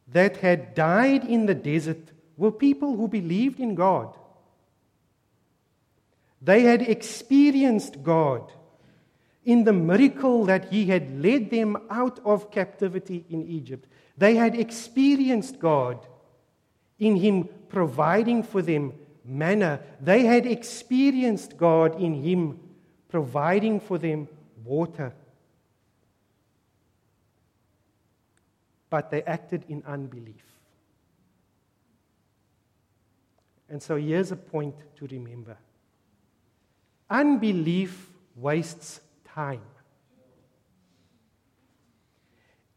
that 0.09 0.37
had 0.37 0.75
died 0.75 1.23
in 1.23 1.45
the 1.45 1.55
desert 1.55 2.11
were 2.35 2.51
people 2.51 2.97
who 2.97 3.07
believed 3.07 3.59
in 3.59 3.75
God. 3.75 4.17
They 6.41 6.63
had 6.63 6.81
experienced 6.81 8.03
God 8.03 8.51
in 9.45 9.63
the 9.63 9.73
miracle 9.73 10.45
that 10.45 10.69
He 10.69 10.87
had 10.87 11.23
led 11.23 11.51
them 11.51 11.77
out 11.89 12.19
of 12.25 12.51
captivity 12.51 13.25
in 13.29 13.47
Egypt. 13.47 13.87
They 14.17 14.35
had 14.35 14.59
experienced 14.59 15.59
God 15.59 16.05
in 17.01 17.17
Him 17.17 17.49
providing 17.67 18.43
for 18.43 18.61
them 18.61 18.93
manna. 19.25 19.81
They 19.99 20.23
had 20.23 20.45
experienced 20.45 21.57
God 21.57 21.99
in 21.99 22.13
Him 22.23 22.59
providing 23.09 23.81
for 23.81 23.97
them 23.97 24.29
water. 24.63 25.13
But 28.89 29.09
they 29.09 29.23
acted 29.23 29.65
in 29.67 29.83
unbelief. 29.85 30.45
And 33.67 33.81
so 33.81 33.95
here's 33.95 34.31
a 34.31 34.35
point 34.35 34.75
to 34.97 35.07
remember. 35.07 35.57
Unbelief 37.09 38.09
wastes 38.35 38.99
time. 39.25 39.61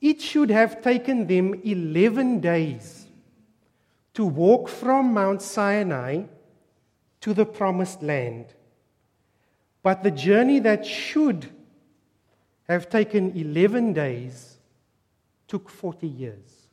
It 0.01 0.21
should 0.23 0.51
have 0.51 0.83
taken 0.83 1.27
them 1.27 1.61
11 1.65 2.41
days 2.41 3.04
to 4.15 4.25
walk 4.25 4.69
from 4.69 5.13
Mount 5.13 5.43
Sinai 5.43 6.23
to 7.21 7.35
the 7.35 7.45
promised 7.45 8.03
land. 8.03 8.47
But 9.83 10.03
the 10.03 10.11
journey 10.11 10.61
that 10.61 10.87
should 10.87 11.51
have 12.69 12.89
taken 12.89 13.37
11 13.37 13.93
days 13.93 14.57
took 15.47 15.69
40 15.69 16.07
years. 16.07 16.69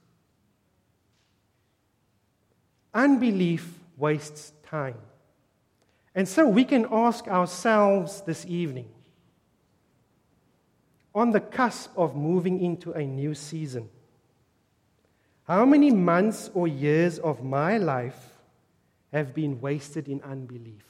Unbelief 2.94 3.80
wastes 3.98 4.54
time. 4.64 4.98
And 6.14 6.28
so 6.28 6.48
we 6.48 6.64
can 6.64 6.86
ask 6.92 7.28
ourselves 7.28 8.22
this 8.22 8.46
evening, 8.46 8.90
on 11.14 11.32
the 11.32 11.40
cusp 11.40 11.92
of 11.98 12.16
moving 12.16 12.62
into 12.62 12.92
a 12.92 13.06
new 13.06 13.34
season, 13.34 13.90
how 15.51 15.65
many 15.65 15.91
months 15.91 16.50
or 16.53 16.65
years 16.65 17.20
of 17.20 17.43
my 17.43 17.77
life 17.77 18.39
have 19.12 19.34
been 19.34 19.60
wasted 19.60 20.08
in 20.08 20.22
unbelief? 20.22 20.86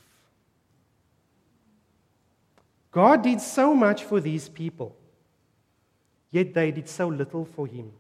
God 2.92 3.24
did 3.24 3.42
so 3.42 3.74
much 3.74 4.04
for 4.04 4.20
these 4.20 4.48
people, 4.48 4.96
yet 6.30 6.54
they 6.54 6.70
did 6.70 6.88
so 6.88 7.08
little 7.08 7.44
for 7.44 7.66
Him. 7.66 7.92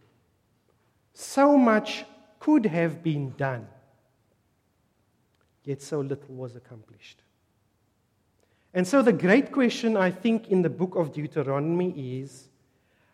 So 1.15 1.57
much 1.57 2.05
could 2.39 2.67
have 2.67 3.01
been 3.01 3.33
done 3.37 3.67
yet 5.63 5.81
so 5.81 5.99
little 6.01 6.35
was 6.35 6.55
accomplished. 6.55 7.23
And 8.75 8.87
so, 8.87 9.01
the 9.01 9.13
great 9.13 9.51
question, 9.51 9.97
I 9.97 10.11
think, 10.11 10.49
in 10.49 10.61
the 10.61 10.69
book 10.69 10.93
of 10.95 11.11
Deuteronomy 11.11 12.19
is 12.21 12.49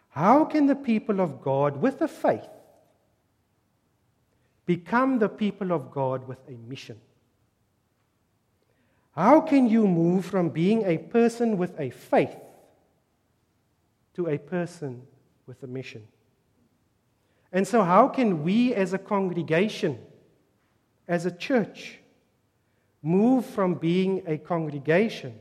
how 0.09 0.43
can 0.43 0.67
the 0.67 0.75
people 0.75 1.21
of 1.21 1.41
God, 1.41 1.77
with 1.81 1.99
the 1.99 2.09
faith, 2.09 2.56
become 4.67 5.17
the 5.17 5.29
people 5.29 5.71
of 5.71 5.89
God 5.89 6.27
with 6.27 6.38
a 6.47 6.51
mission? 6.51 7.01
How 9.15 9.41
can 9.41 9.67
you 9.67 9.88
move 9.88 10.25
from 10.25 10.50
being 10.50 10.86
a 10.86 11.00
person 11.00 11.57
with 11.57 11.79
a 11.79 11.89
faith 11.89 12.36
to 14.13 14.27
a 14.27 14.38
person 14.38 15.01
with 15.47 15.63
a 15.63 15.67
mission? 15.67 16.07
And 17.51 17.67
so, 17.67 17.81
how 17.81 18.07
can 18.09 18.43
we 18.43 18.75
as 18.75 18.93
a 18.93 19.00
congregation, 19.00 19.97
as 21.07 21.25
a 21.25 21.31
church, 21.31 21.97
move 23.01 23.45
from 23.45 23.74
being 23.74 24.21
a 24.27 24.38
congregation, 24.38 25.33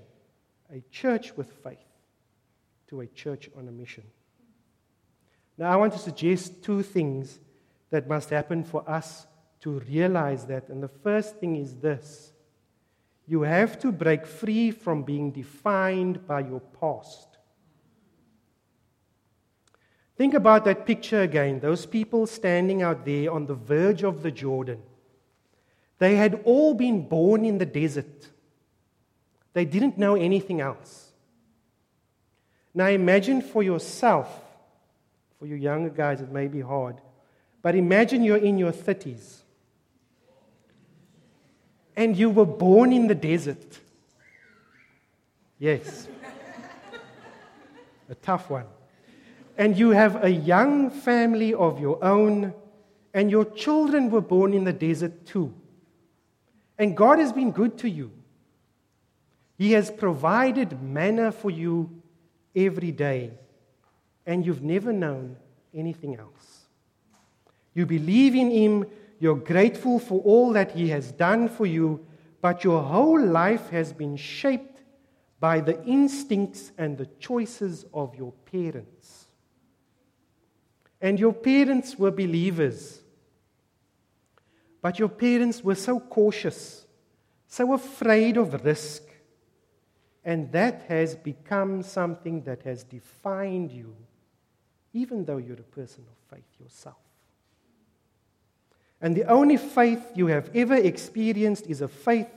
a 0.73 0.80
church 0.90 1.37
with 1.37 1.50
faith, 1.62 1.78
to 2.88 3.00
a 3.00 3.06
church 3.06 3.50
on 3.56 3.68
a 3.68 3.73
mission. 3.73 4.04
Now, 5.59 5.73
I 5.73 5.76
want 5.76 5.92
to 5.95 5.99
suggest 5.99 6.62
two 6.62 6.83
things 6.83 7.38
that 7.90 8.09
must 8.09 8.31
happen 8.31 8.64
for 8.64 8.88
us 8.88 9.26
to 9.61 9.81
realize 9.81 10.47
that. 10.47 10.69
And 10.69 10.83
the 10.83 10.88
first 10.88 11.37
thing 11.37 11.57
is 11.57 11.76
this 11.76 12.33
you 13.26 13.43
have 13.43 13.78
to 13.81 13.90
break 13.90 14.26
free 14.26 14.71
from 14.71 15.02
being 15.02 15.33
defined 15.33 16.26
by 16.26 16.40
your 16.40 16.61
past. 16.61 17.26
Think 20.16 20.33
about 20.33 20.64
that 20.64 20.87
picture 20.87 21.23
again 21.23 21.61
those 21.61 21.85
people 21.85 22.26
standing 22.26 22.83
out 22.83 23.05
there 23.05 23.31
on 23.31 23.47
the 23.47 23.55
verge 23.55 24.02
of 24.02 24.23
the 24.23 24.31
Jordan. 24.31 24.83
They 25.99 26.16
had 26.16 26.43
all 26.45 26.75
been 26.75 27.09
born 27.09 27.45
in 27.45 27.59
the 27.59 27.66
desert. 27.66 28.28
They 29.52 29.64
didn't 29.64 29.99
know 29.99 30.14
anything 30.14 30.61
else. 30.61 31.12
Now 32.75 32.88
imagine 32.88 33.40
for 33.40 33.62
yourself, 33.62 34.28
for 35.38 35.47
you 35.47 35.55
younger 35.55 35.88
guys, 35.88 36.21
it 36.21 36.31
may 36.31 36.47
be 36.47 36.61
hard, 36.61 37.00
but 37.66 37.75
imagine 37.75 38.23
you're 38.23 38.37
in 38.37 38.58
your 38.58 38.70
30s 38.70 39.38
and 41.96 42.16
you 42.16 42.30
were 42.30 42.46
born 42.46 42.92
in 42.92 43.08
the 43.08 43.14
desert. 43.16 43.80
Yes. 45.58 46.06
a 48.08 48.14
tough 48.14 48.49
one. 48.50 48.66
And 49.58 49.76
you 49.76 49.90
have 49.90 50.23
a 50.23 50.30
young 50.30 50.90
family 50.90 51.54
of 51.54 51.80
your 51.80 51.99
own, 52.04 52.54
and 53.12 53.32
your 53.32 53.44
children 53.44 54.11
were 54.11 54.20
born 54.20 54.54
in 54.54 54.62
the 54.62 54.73
desert 54.73 55.26
too. 55.26 55.52
And 56.78 56.96
God 56.96 57.18
has 57.18 57.32
been 57.32 57.50
good 57.50 57.78
to 57.78 57.90
you. 57.90 58.12
He 59.58 59.73
has 59.73 59.90
provided 59.90 60.80
manna 60.80 61.32
for 61.32 61.50
you 61.50 62.00
every 62.54 62.92
day, 62.92 63.32
and 64.25 64.46
you've 64.46 64.62
never 64.62 64.92
known 64.92 65.35
anything 65.75 66.14
else. 66.14 66.55
You 67.76 67.85
believe 67.85 68.35
in 68.35 68.50
Him, 68.50 68.87
you're 69.21 69.37
grateful 69.37 69.99
for 69.99 70.23
all 70.23 70.54
that 70.54 70.73
He 70.73 70.88
has 70.88 71.12
done 71.12 71.47
for 71.47 71.66
you, 71.66 72.06
but 72.40 72.64
your 72.64 72.83
whole 72.83 73.23
life 73.23 73.68
has 73.68 73.92
been 73.92 74.16
shaped 74.16 74.83
by 75.38 75.61
the 75.61 75.85
instincts 75.85 76.73
and 76.78 76.97
the 76.97 77.04
choices 77.21 77.85
of 77.92 78.14
your 78.14 78.33
parents. 78.50 79.26
And 81.02 81.21
your 81.21 81.35
parents 81.35 81.99
were 81.99 82.11
believers. 82.11 83.02
But 84.80 84.99
your 84.99 85.11
parents 85.11 85.62
were 85.62 85.75
so 85.75 86.00
cautious, 86.00 86.87
so 87.47 87.75
afraid 87.75 88.38
of 88.38 88.64
risk. 88.64 89.02
And 90.25 90.50
that 90.52 90.87
has 90.88 91.14
become 91.14 91.83
something 91.83 92.42
that 92.45 92.62
has 92.62 92.85
defined 92.85 93.71
you, 93.71 93.95
even 94.95 95.26
though 95.26 95.37
you're 95.37 95.61
a 95.61 95.75
person 95.75 96.04
of 96.09 96.35
faith 96.35 96.49
yourself. 96.59 97.05
And 99.00 99.15
the 99.15 99.25
only 99.25 99.57
faith 99.57 100.12
you 100.15 100.29
have 100.29 100.50
ever 100.55 100.75
experienced 100.75 101.67
is 101.67 101.81
a 101.81 101.88
faith 101.88 102.29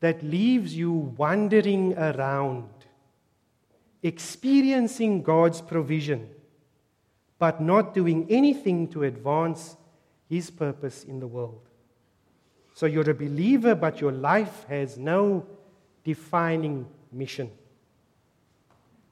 that 0.00 0.22
leaves 0.22 0.74
you 0.74 0.92
wandering 0.92 1.96
around, 1.98 2.68
experiencing 4.02 5.22
God's 5.22 5.60
provision, 5.60 6.28
but 7.38 7.60
not 7.60 7.94
doing 7.94 8.26
anything 8.30 8.88
to 8.88 9.04
advance 9.04 9.76
His 10.28 10.50
purpose 10.50 11.04
in 11.04 11.20
the 11.20 11.26
world. 11.26 11.68
So 12.74 12.86
you're 12.86 13.10
a 13.10 13.14
believer, 13.14 13.74
but 13.74 14.00
your 14.00 14.12
life 14.12 14.64
has 14.68 14.96
no 14.96 15.44
defining 16.04 16.86
mission. 17.12 17.50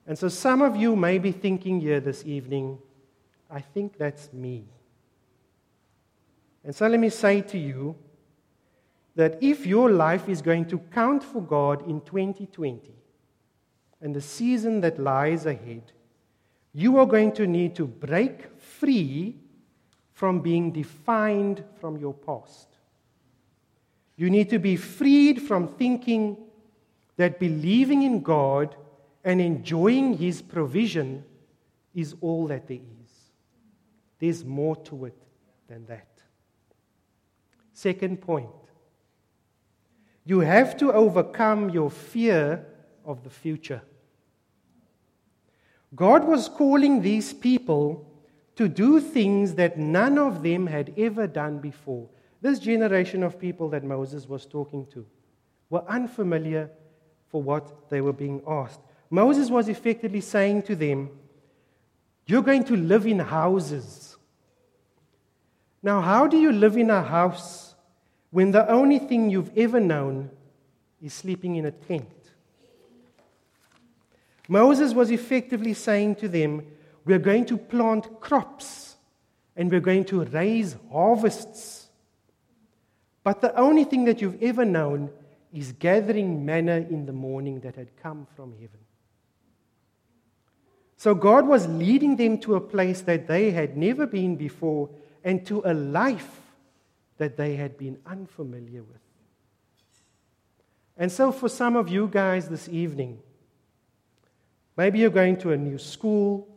And 0.07 0.17
so 0.17 0.29
some 0.29 0.63
of 0.63 0.77
you 0.77 0.95
may 0.95 1.19
be 1.19 1.33
thinking 1.33 1.81
here 1.81 1.99
this 1.99 2.25
evening, 2.25 2.79
I 3.51 3.61
think 3.61 3.99
that's 3.99 4.33
me. 4.33 4.67
And 6.67 6.75
so 6.75 6.89
let 6.89 6.99
me 6.99 7.11
say 7.11 7.43
to 7.43 7.57
you 7.57 7.95
that 9.15 9.39
if 9.41 9.65
your 9.65 9.89
life 9.89 10.29
is 10.29 10.43
going 10.43 10.65
to 10.67 10.79
count 10.79 11.23
for 11.23 11.41
God 11.41 11.89
in 11.89 12.01
2020 12.01 12.93
and 14.01 14.13
the 14.13 14.21
season 14.21 14.81
that 14.81 14.99
lies 14.99 15.47
ahead, 15.47 15.93
you 16.73 16.99
are 16.99 17.07
going 17.07 17.31
to 17.35 17.47
need 17.47 17.77
to 17.77 17.87
break 17.87 18.59
free 18.59 19.37
from 20.11 20.41
being 20.41 20.73
defined 20.73 21.63
from 21.81 21.99
your 21.99 22.13
past. 22.13 22.67
You 24.17 24.29
need 24.29 24.51
to 24.51 24.59
be 24.59 24.75
freed 24.75 25.41
from 25.41 25.69
thinking 25.69 26.37
that 27.17 27.39
believing 27.39 28.03
in 28.03 28.23
God 28.23 28.75
and 29.23 29.41
enjoying 29.41 30.19
His 30.19 30.43
provision 30.43 31.25
is 31.95 32.17
all 32.21 32.49
that 32.49 32.67
there 32.67 32.77
is. 33.05 33.13
There's 34.19 34.45
more 34.45 34.75
to 34.77 35.05
it 35.05 35.23
than 35.69 35.87
that. 35.87 36.16
Second 37.77 38.23
point 38.23 38.49
you 40.25 40.41
have 40.41 40.79
to 40.79 40.91
overcome 40.95 41.69
your 41.69 41.91
fear 41.91 42.65
of 43.05 43.23
the 43.23 43.29
future. 43.29 43.83
God 45.95 46.25
was 46.25 46.49
calling 46.49 47.03
these 47.03 47.35
people 47.35 48.11
to 48.57 48.67
do 48.67 48.99
things 48.99 49.57
that 49.57 49.79
none 49.79 50.17
of 50.17 50.43
them 50.43 50.67
had 50.67 50.95
ever 50.97 51.27
done 51.27 51.59
before. 51.59 52.09
This 52.41 52.59
generation 52.59 53.23
of 53.23 53.39
people 53.39 53.69
that 53.69 53.85
Moses 53.85 54.27
was 54.27 54.47
talking 54.47 54.87
to 54.95 55.05
were 55.69 55.85
unfamiliar 55.87 56.71
for 57.29 57.43
what 57.43 57.91
they 57.91 58.01
were 58.01 58.15
being 58.15 58.41
asked. 58.49 58.81
Moses 59.11 59.51
was 59.51 59.69
effectively 59.69 60.23
saying 60.23 60.63
to 60.63 60.75
them, 60.75 61.11
You're 62.25 62.43
going 62.43 62.65
to 62.65 62.77
live 62.77 63.07
in 63.07 63.19
houses. 63.19 64.17
Now, 65.83 66.01
how 66.01 66.27
do 66.27 66.39
you 66.39 66.53
live 66.53 66.79
in 66.79 66.89
a 66.89 67.03
house 67.03 67.66
when 68.37 68.51
the 68.51 68.71
only 68.71 68.99
thing 68.99 69.31
you've 69.31 69.57
ever 69.57 69.81
known 69.81 70.31
is 71.03 71.15
sleeping 71.15 71.57
in 71.57 71.65
a 71.65 71.71
tent? 71.71 72.11
Moses 74.47 74.93
was 74.93 75.11
effectively 75.11 75.73
saying 75.73 76.17
to 76.17 76.29
them, 76.29 76.67
We're 77.07 77.19
going 77.19 77.47
to 77.47 77.57
plant 77.57 78.21
crops 78.21 78.97
and 79.57 79.71
we're 79.71 79.81
going 79.81 80.05
to 80.07 80.25
raise 80.25 80.77
harvests 80.93 81.87
but 83.27 83.41
the 83.41 83.59
only 83.59 83.83
thing 83.83 84.05
that 84.05 84.21
you've 84.21 84.41
ever 84.41 84.65
known 84.65 85.11
is 85.53 85.73
gathering 85.73 86.47
manna 86.47 86.77
in 86.77 87.07
the 87.07 87.13
morning 87.13 87.59
that 87.63 87.75
had 87.75 87.89
come 88.01 88.25
from 88.37 88.53
heaven. 88.53 88.79
So 90.97 91.13
God 91.13 91.49
was 91.49 91.67
leading 91.67 92.15
them 92.15 92.39
to 92.43 92.55
a 92.55 92.61
place 92.61 93.01
that 93.01 93.27
they 93.27 93.51
had 93.51 93.77
never 93.77 94.07
been 94.07 94.37
before 94.37 94.91
and 95.25 95.45
to 95.47 95.61
a 95.65 95.75
life 95.75 96.41
that 97.19 97.37
they 97.37 97.57
had 97.57 97.77
been 97.77 97.99
unfamiliar 98.07 98.83
with. 98.83 99.01
And 100.97 101.11
so, 101.13 101.31
for 101.31 101.49
some 101.49 101.77
of 101.77 101.89
you 101.89 102.09
guys 102.09 102.49
this 102.49 102.69
evening, 102.69 103.19
maybe 104.77 104.99
you're 104.99 105.11
going 105.11 105.37
to 105.39 105.53
a 105.53 105.57
new 105.57 105.79
school, 105.79 106.49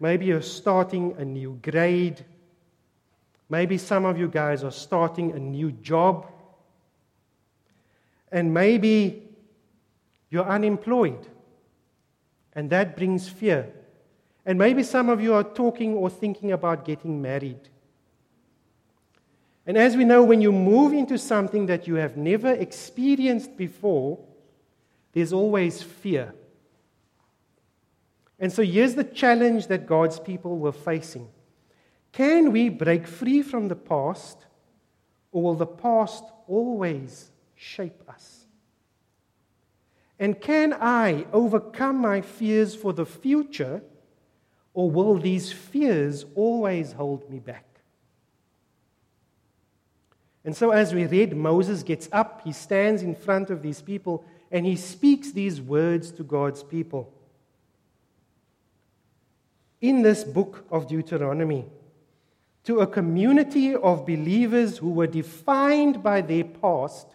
maybe 0.00 0.26
you're 0.26 0.42
starting 0.42 1.14
a 1.18 1.24
new 1.24 1.58
grade. 1.62 2.24
Maybe 3.48 3.78
some 3.78 4.04
of 4.04 4.18
you 4.18 4.28
guys 4.28 4.64
are 4.64 4.72
starting 4.72 5.32
a 5.32 5.38
new 5.38 5.70
job. 5.70 6.26
And 8.32 8.52
maybe 8.52 9.22
you're 10.30 10.48
unemployed. 10.48 11.26
And 12.54 12.70
that 12.70 12.96
brings 12.96 13.28
fear. 13.28 13.72
And 14.44 14.58
maybe 14.58 14.82
some 14.82 15.08
of 15.08 15.20
you 15.20 15.34
are 15.34 15.44
talking 15.44 15.94
or 15.94 16.10
thinking 16.10 16.52
about 16.52 16.84
getting 16.84 17.22
married. 17.22 17.68
And 19.66 19.76
as 19.76 19.96
we 19.96 20.04
know, 20.04 20.22
when 20.22 20.40
you 20.40 20.52
move 20.52 20.92
into 20.92 21.18
something 21.18 21.66
that 21.66 21.88
you 21.88 21.96
have 21.96 22.16
never 22.16 22.52
experienced 22.52 23.56
before, 23.56 24.18
there's 25.12 25.32
always 25.32 25.82
fear. 25.82 26.34
And 28.38 28.52
so 28.52 28.62
here's 28.62 28.94
the 28.94 29.04
challenge 29.04 29.66
that 29.66 29.86
God's 29.86 30.20
people 30.20 30.58
were 30.58 30.72
facing 30.72 31.28
can 32.12 32.50
we 32.50 32.70
break 32.70 33.06
free 33.06 33.42
from 33.42 33.68
the 33.68 33.76
past, 33.76 34.46
or 35.32 35.42
will 35.42 35.54
the 35.54 35.66
past 35.66 36.24
always 36.46 37.30
shape 37.54 38.02
us? 38.08 38.46
And 40.18 40.40
can 40.40 40.72
I 40.72 41.26
overcome 41.32 41.96
my 41.96 42.22
fears 42.22 42.74
for 42.74 42.94
the 42.94 43.04
future, 43.04 43.82
or 44.72 44.90
will 44.90 45.18
these 45.18 45.52
fears 45.52 46.24
always 46.34 46.92
hold 46.92 47.28
me 47.28 47.38
back? 47.38 47.75
And 50.46 50.56
so, 50.56 50.70
as 50.70 50.94
we 50.94 51.06
read, 51.06 51.36
Moses 51.36 51.82
gets 51.82 52.08
up, 52.12 52.42
he 52.44 52.52
stands 52.52 53.02
in 53.02 53.16
front 53.16 53.50
of 53.50 53.62
these 53.62 53.82
people, 53.82 54.24
and 54.50 54.64
he 54.64 54.76
speaks 54.76 55.32
these 55.32 55.60
words 55.60 56.12
to 56.12 56.22
God's 56.22 56.62
people. 56.62 57.12
In 59.80 60.02
this 60.02 60.22
book 60.22 60.64
of 60.70 60.86
Deuteronomy, 60.86 61.66
to 62.62 62.78
a 62.78 62.86
community 62.86 63.74
of 63.74 64.06
believers 64.06 64.78
who 64.78 64.90
were 64.90 65.08
defined 65.08 66.00
by 66.02 66.20
their 66.20 66.44
past 66.44 67.08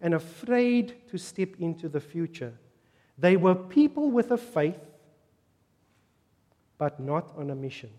and 0.00 0.14
afraid 0.14 0.94
to 1.10 1.18
step 1.18 1.50
into 1.58 1.88
the 1.88 2.00
future. 2.00 2.54
They 3.18 3.36
were 3.36 3.54
people 3.54 4.10
with 4.10 4.30
a 4.30 4.38
faith, 4.38 4.80
but 6.78 6.98
not 6.98 7.30
on 7.36 7.50
a 7.50 7.54
mission. 7.54 7.90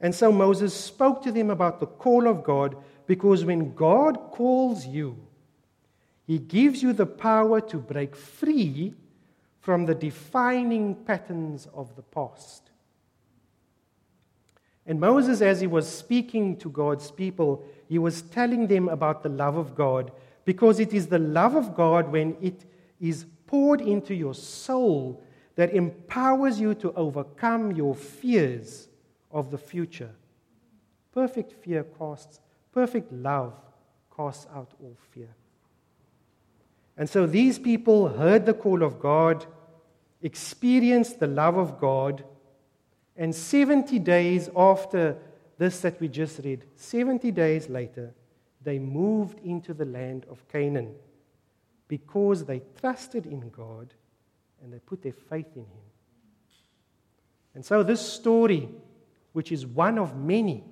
And 0.00 0.14
so 0.14 0.30
Moses 0.30 0.74
spoke 0.74 1.22
to 1.22 1.32
them 1.32 1.50
about 1.50 1.80
the 1.80 1.86
call 1.86 2.28
of 2.28 2.44
God 2.44 2.76
because 3.06 3.44
when 3.44 3.74
God 3.74 4.30
calls 4.30 4.86
you, 4.86 5.16
he 6.26 6.38
gives 6.38 6.82
you 6.82 6.92
the 6.92 7.06
power 7.06 7.60
to 7.60 7.76
break 7.76 8.16
free 8.16 8.94
from 9.60 9.86
the 9.86 9.94
defining 9.94 10.94
patterns 10.94 11.68
of 11.74 11.96
the 11.96 12.02
past. 12.02 12.70
And 14.86 15.00
Moses, 15.00 15.40
as 15.40 15.60
he 15.60 15.66
was 15.66 15.88
speaking 15.88 16.56
to 16.58 16.68
God's 16.68 17.10
people, 17.10 17.64
he 17.88 17.98
was 17.98 18.22
telling 18.22 18.66
them 18.66 18.88
about 18.88 19.22
the 19.22 19.28
love 19.28 19.56
of 19.56 19.74
God 19.74 20.12
because 20.44 20.78
it 20.78 20.92
is 20.92 21.06
the 21.06 21.18
love 21.18 21.54
of 21.54 21.74
God 21.74 22.12
when 22.12 22.36
it 22.40 22.64
is 23.00 23.24
poured 23.46 23.80
into 23.80 24.14
your 24.14 24.34
soul 24.34 25.22
that 25.56 25.74
empowers 25.74 26.60
you 26.60 26.74
to 26.74 26.92
overcome 26.92 27.72
your 27.72 27.94
fears 27.94 28.88
of 29.30 29.50
the 29.50 29.58
future. 29.58 30.10
Perfect 31.12 31.52
fear 31.52 31.84
casts, 31.84 32.40
perfect 32.74 33.12
love 33.12 33.54
casts 34.14 34.46
out 34.52 34.72
all 34.82 34.96
fear. 35.12 35.28
And 36.96 37.08
so 37.08 37.26
these 37.26 37.58
people 37.58 38.08
heard 38.08 38.46
the 38.46 38.54
call 38.54 38.82
of 38.82 38.98
God, 38.98 39.46
experienced 40.22 41.20
the 41.20 41.26
love 41.28 41.56
of 41.56 41.78
God, 41.78 42.24
and 43.16 43.32
70 43.34 43.98
days 44.00 44.50
after 44.56 45.16
this 45.56 45.80
that 45.80 46.00
we 46.00 46.08
just 46.08 46.40
read, 46.40 46.64
70 46.74 47.30
days 47.30 47.68
later, 47.68 48.12
they 48.60 48.78
moved 48.80 49.38
into 49.44 49.72
the 49.72 49.84
land 49.84 50.26
of 50.28 50.46
Canaan 50.48 50.94
because 51.86 52.44
they 52.44 52.60
trusted 52.80 53.26
in 53.26 53.50
God 53.50 53.94
and 54.62 54.72
they 54.72 54.80
put 54.80 55.02
their 55.02 55.12
faith 55.12 55.46
in 55.54 55.62
Him. 55.62 55.84
And 57.54 57.64
so, 57.64 57.84
this 57.84 58.00
story, 58.00 58.68
which 59.32 59.52
is 59.52 59.64
one 59.64 59.96
of 59.98 60.16
many 60.16 60.64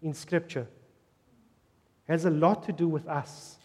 in 0.00 0.14
Scripture, 0.14 0.68
has 2.10 2.24
a 2.24 2.30
lot 2.30 2.64
to 2.64 2.72
do 2.72 2.88
with 2.88 3.06
us. 3.06 3.56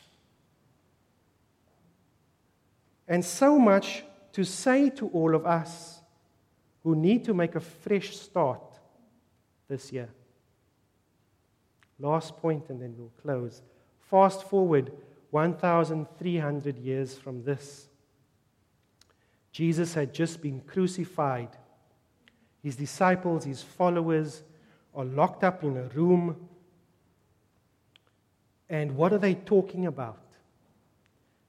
And 3.08 3.23
so 3.23 3.58
much 3.58 4.03
to 4.34 4.43
say 4.43 4.89
to 4.91 5.08
all 5.10 5.36
of 5.36 5.45
us 5.45 6.01
who 6.84 6.95
need 6.95 7.25
to 7.25 7.34
make 7.34 7.55
a 7.55 7.60
fresh 7.60 8.15
start 8.15 8.62
this 9.67 9.91
year. 9.91 10.10
Last 11.99 12.38
point, 12.38 12.69
and 12.69 12.81
then 12.81 12.93
we'll 12.97 13.12
close. 13.21 13.62
Fast 14.10 14.43
forward 14.43 14.91
1,300 15.31 16.77
years 16.77 17.15
from 17.15 17.43
this. 17.43 17.88
Jesus 19.51 19.93
had 19.93 20.13
just 20.13 20.41
been 20.41 20.62
crucified. 20.62 21.49
His 22.62 22.75
disciples, 22.75 23.45
his 23.45 23.63
followers, 23.63 24.43
are 24.93 25.05
locked 25.05 25.43
up 25.43 25.63
in 25.63 25.77
a 25.77 25.84
room. 25.84 26.36
And 28.69 28.95
what 28.95 29.13
are 29.13 29.17
they 29.17 29.36
talking 29.36 29.86
about? 29.86 30.19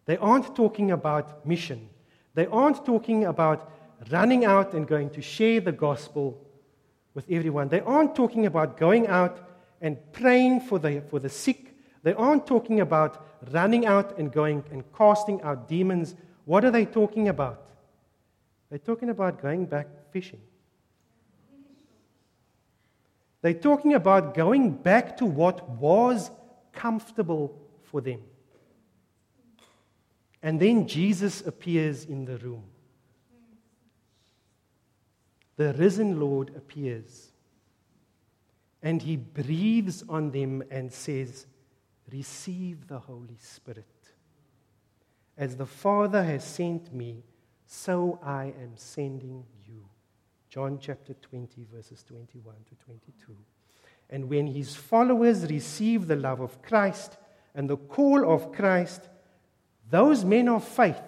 They 0.05 0.17
aren't 0.19 0.55
talking 0.55 0.91
about 0.91 1.47
mission. 1.47 1.89
They 2.35 2.47
aren't 2.47 2.85
talking 2.85 3.25
about 3.25 3.73
running 4.11 4.45
out 4.45 4.75
and 4.75 4.87
going 4.87 5.11
to 5.11 5.23
share 5.23 5.61
the 5.61 5.73
gospel 5.73 6.41
with 7.15 7.25
everyone. 7.31 7.69
They 7.69 7.81
aren't 7.81 8.15
talking 8.15 8.47
about 8.47 8.77
going 8.77 9.07
out 9.07 9.49
and 9.81 9.97
praying 10.13 10.61
for 10.61 10.79
the, 10.79 11.03
for 11.09 11.19
the 11.19 11.29
sick. 11.29 11.75
They 12.03 12.13
aren't 12.13 12.47
talking 12.47 12.81
about 12.81 13.27
running 13.51 13.87
out 13.87 14.19
and 14.19 14.31
going 14.31 14.65
and 14.71 14.85
casting 14.97 15.41
out 15.43 15.69
demons. 15.69 16.15
What 16.45 16.65
are 16.65 16.71
they 16.71 16.85
talking 16.85 17.29
about? 17.29 17.63
They're 18.69 18.79
talking 18.79 19.11
about 19.11 19.41
going 19.41 19.67
back 19.67 19.89
fishing. 20.11 20.41
They're 23.43 23.55
talking 23.55 23.95
about 23.95 24.35
going 24.35 24.71
back 24.71 25.17
to 25.19 25.27
what 25.27 25.69
was 25.69 26.31
comfortable 26.77 27.59
for 27.83 28.01
them. 28.01 28.21
And 30.43 30.61
then 30.61 30.87
Jesus 30.87 31.45
appears 31.45 32.05
in 32.05 32.25
the 32.25 32.39
room. 32.39 32.63
The 35.57 35.73
risen 35.73 36.21
Lord 36.21 36.51
appears. 36.55 37.33
And 38.83 39.03
he 39.03 39.17
breathes 39.17 40.05
on 40.09 40.31
them 40.31 40.63
and 40.71 40.93
says, 40.93 41.47
Receive 42.13 42.87
the 42.87 43.01
Holy 43.01 43.39
Spirit. 43.41 43.85
As 45.37 45.57
the 45.57 45.67
Father 45.67 46.23
has 46.23 46.45
sent 46.45 46.95
me, 46.95 47.25
so 47.67 48.21
I 48.23 48.45
am 48.45 48.77
sending 48.77 49.45
you. 49.67 49.85
John 50.49 50.79
chapter 50.81 51.15
20, 51.15 51.67
verses 51.75 52.05
21 52.05 52.55
to 52.69 52.85
22. 52.85 53.37
And 54.09 54.29
when 54.29 54.47
his 54.47 54.75
followers 54.75 55.51
receive 55.51 56.07
the 56.07 56.17
love 56.17 56.41
of 56.41 56.63
Christ 56.63 57.17
and 57.55 57.69
the 57.69 57.77
call 57.77 58.31
of 58.31 58.53
Christ, 58.53 59.09
those 59.91 60.25
men 60.25 60.49
of 60.49 60.65
faith, 60.65 61.01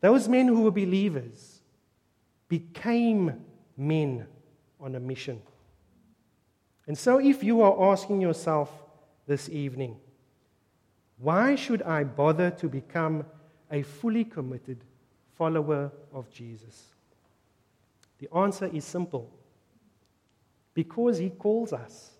those 0.00 0.28
men 0.28 0.48
who 0.48 0.62
were 0.62 0.70
believers, 0.70 1.60
became 2.48 3.44
men 3.76 4.26
on 4.80 4.94
a 4.94 5.00
mission. 5.00 5.42
And 6.86 6.96
so, 6.96 7.18
if 7.18 7.44
you 7.44 7.60
are 7.60 7.92
asking 7.92 8.20
yourself 8.20 8.70
this 9.26 9.48
evening, 9.50 9.96
why 11.18 11.54
should 11.56 11.82
I 11.82 12.04
bother 12.04 12.50
to 12.52 12.68
become 12.68 13.26
a 13.70 13.82
fully 13.82 14.24
committed 14.24 14.78
follower 15.36 15.92
of 16.12 16.30
Jesus? 16.30 16.86
The 18.18 18.28
answer 18.34 18.66
is 18.66 18.84
simple 18.84 19.30
because 20.78 21.18
he 21.18 21.28
calls 21.28 21.72
us. 21.72 22.10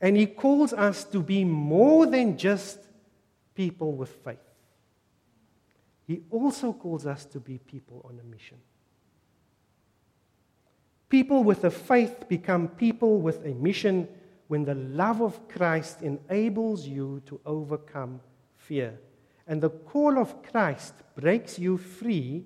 And 0.00 0.16
he 0.16 0.26
calls 0.26 0.72
us 0.72 1.04
to 1.04 1.22
be 1.22 1.44
more 1.44 2.06
than 2.06 2.36
just 2.36 2.80
people 3.54 3.92
with 3.92 4.08
faith. 4.24 4.48
He 6.08 6.22
also 6.28 6.72
calls 6.72 7.06
us 7.06 7.24
to 7.26 7.38
be 7.38 7.58
people 7.58 8.04
on 8.04 8.18
a 8.18 8.24
mission. 8.24 8.56
People 11.08 11.44
with 11.44 11.62
a 11.62 11.70
faith 11.70 12.28
become 12.28 12.66
people 12.66 13.20
with 13.20 13.46
a 13.46 13.54
mission 13.54 14.08
when 14.48 14.64
the 14.64 14.74
love 14.74 15.22
of 15.22 15.48
Christ 15.48 16.02
enables 16.02 16.84
you 16.84 17.22
to 17.26 17.40
overcome 17.46 18.20
fear. 18.56 18.98
And 19.46 19.62
the 19.62 19.70
call 19.70 20.18
of 20.18 20.42
Christ 20.42 20.94
breaks 21.14 21.60
you 21.60 21.78
free 21.78 22.44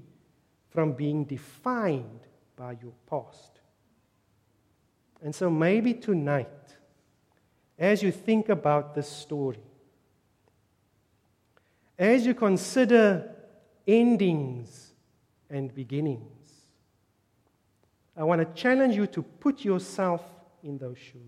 from 0.68 0.92
being 0.92 1.24
defined 1.24 2.27
by 2.58 2.76
your 2.82 2.92
past. 3.08 3.60
And 5.22 5.34
so 5.34 5.48
maybe 5.48 5.94
tonight, 5.94 6.48
as 7.78 8.02
you 8.02 8.10
think 8.10 8.48
about 8.48 8.94
this 8.94 9.08
story, 9.08 9.62
as 11.98 12.26
you 12.26 12.34
consider 12.34 13.30
endings 13.86 14.92
and 15.48 15.74
beginnings, 15.74 16.22
I 18.16 18.24
want 18.24 18.40
to 18.40 18.60
challenge 18.60 18.96
you 18.96 19.06
to 19.08 19.22
put 19.22 19.64
yourself 19.64 20.22
in 20.62 20.78
those 20.78 20.98
shoes. 20.98 21.22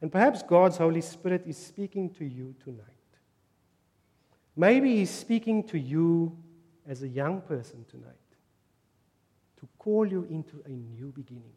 And 0.00 0.10
perhaps 0.10 0.42
God's 0.42 0.78
Holy 0.78 1.02
Spirit 1.02 1.44
is 1.46 1.56
speaking 1.56 2.10
to 2.14 2.24
you 2.24 2.54
tonight. 2.62 2.88
Maybe 4.56 4.96
He's 4.96 5.10
speaking 5.10 5.62
to 5.64 5.78
you 5.78 6.36
as 6.86 7.02
a 7.02 7.08
young 7.08 7.40
person 7.42 7.84
tonight 7.90 8.23
to 9.64 9.68
call 9.78 10.06
you 10.06 10.26
into 10.28 10.62
a 10.66 10.70
new 10.70 11.12
beginning. 11.14 11.54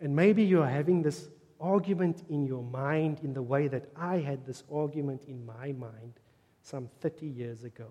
And 0.00 0.14
maybe 0.14 0.44
you're 0.44 0.66
having 0.66 1.02
this 1.02 1.28
argument 1.60 2.24
in 2.28 2.46
your 2.46 2.62
mind 2.62 3.20
in 3.22 3.32
the 3.32 3.42
way 3.42 3.68
that 3.68 3.88
I 3.96 4.18
had 4.18 4.46
this 4.46 4.62
argument 4.72 5.24
in 5.26 5.44
my 5.44 5.72
mind 5.72 6.14
some 6.62 6.88
30 7.00 7.26
years 7.26 7.64
ago 7.64 7.88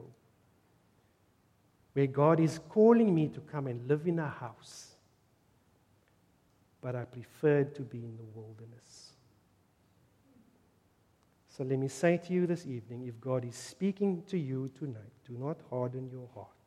where 1.94 2.08
God 2.08 2.40
is 2.40 2.60
calling 2.70 3.14
me 3.14 3.28
to 3.28 3.42
come 3.42 3.68
and 3.68 3.86
live 3.88 4.08
in 4.08 4.20
a 4.20 4.30
house, 4.30 4.96
but 6.82 6.96
I 6.96 7.04
preferred 7.04 7.76
to 7.76 7.82
be 7.82 7.98
in 7.98 8.16
the 8.16 8.24
wilderness. 8.34 9.12
So 11.50 11.66
let 11.66 11.78
me 11.78 11.90
say 11.90 12.18
to 12.18 12.34
you 12.34 12.48
this 12.48 12.66
evening 12.66 13.06
if 13.06 13.20
God 13.20 13.44
is 13.44 13.56
speaking 13.56 14.24
to 14.28 14.38
you 14.38 14.70
tonight, 14.80 15.12
do 15.28 15.34
not 15.38 15.58
harden 15.70 16.10
your 16.10 16.30
heart. 16.34 16.61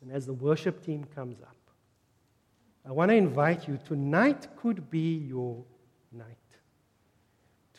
And 0.00 0.10
as 0.10 0.26
the 0.26 0.32
worship 0.32 0.84
team 0.84 1.04
comes 1.14 1.40
up, 1.40 1.56
I 2.86 2.92
want 2.92 3.10
to 3.10 3.14
invite 3.14 3.68
you 3.68 3.78
tonight 3.84 4.48
could 4.56 4.90
be 4.90 5.18
your 5.18 5.62
night. 6.12 6.26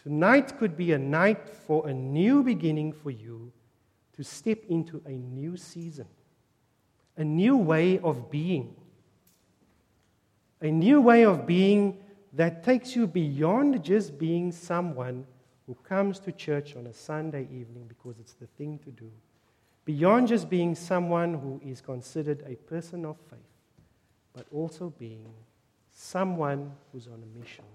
Tonight 0.04 0.58
could 0.58 0.78
be 0.78 0.94
a 0.94 0.98
night 0.98 1.50
for 1.50 1.88
a 1.88 1.94
new 1.94 2.44
beginning 2.44 2.94
for 2.94 3.12
you 3.12 3.52
to 4.14 4.24
step 4.24 4.60
into 4.70 5.02
a 5.06 5.12
new 5.12 5.58
season, 5.58 6.08
a 7.18 7.24
new 7.24 7.58
way 7.58 8.00
of 8.00 8.30
being, 8.30 8.76
a 10.62 10.70
new 10.70 11.02
way 11.02 11.26
of 11.26 11.46
being 11.46 11.98
that 12.34 12.64
takes 12.64 12.96
you 12.96 13.08
beyond 13.08 13.84
just 13.84 14.18
being 14.18 14.52
someone 14.52 15.26
who 15.68 15.76
comes 15.84 16.20
to 16.20 16.32
church 16.32 16.76
on 16.76 16.88
a 16.88 16.94
Sunday 16.94 17.44
evening 17.44 17.86
because 17.88 18.20
it's 18.20 18.34
the 18.34 18.48
thing 18.58 18.80
to 18.80 18.92
do, 18.92 19.12
beyond 19.86 20.28
just 20.28 20.50
being 20.50 20.76
someone 20.76 21.34
who 21.34 21.60
is 21.64 21.82
considered 21.82 22.44
a 22.48 22.56
person 22.56 23.06
of 23.06 23.18
faith, 23.30 23.40
but 24.34 24.46
also 24.52 24.94
being 24.98 25.34
someone 25.92 26.72
who's 26.92 27.08
on 27.08 27.24
a 27.24 27.40
mission. 27.40 27.66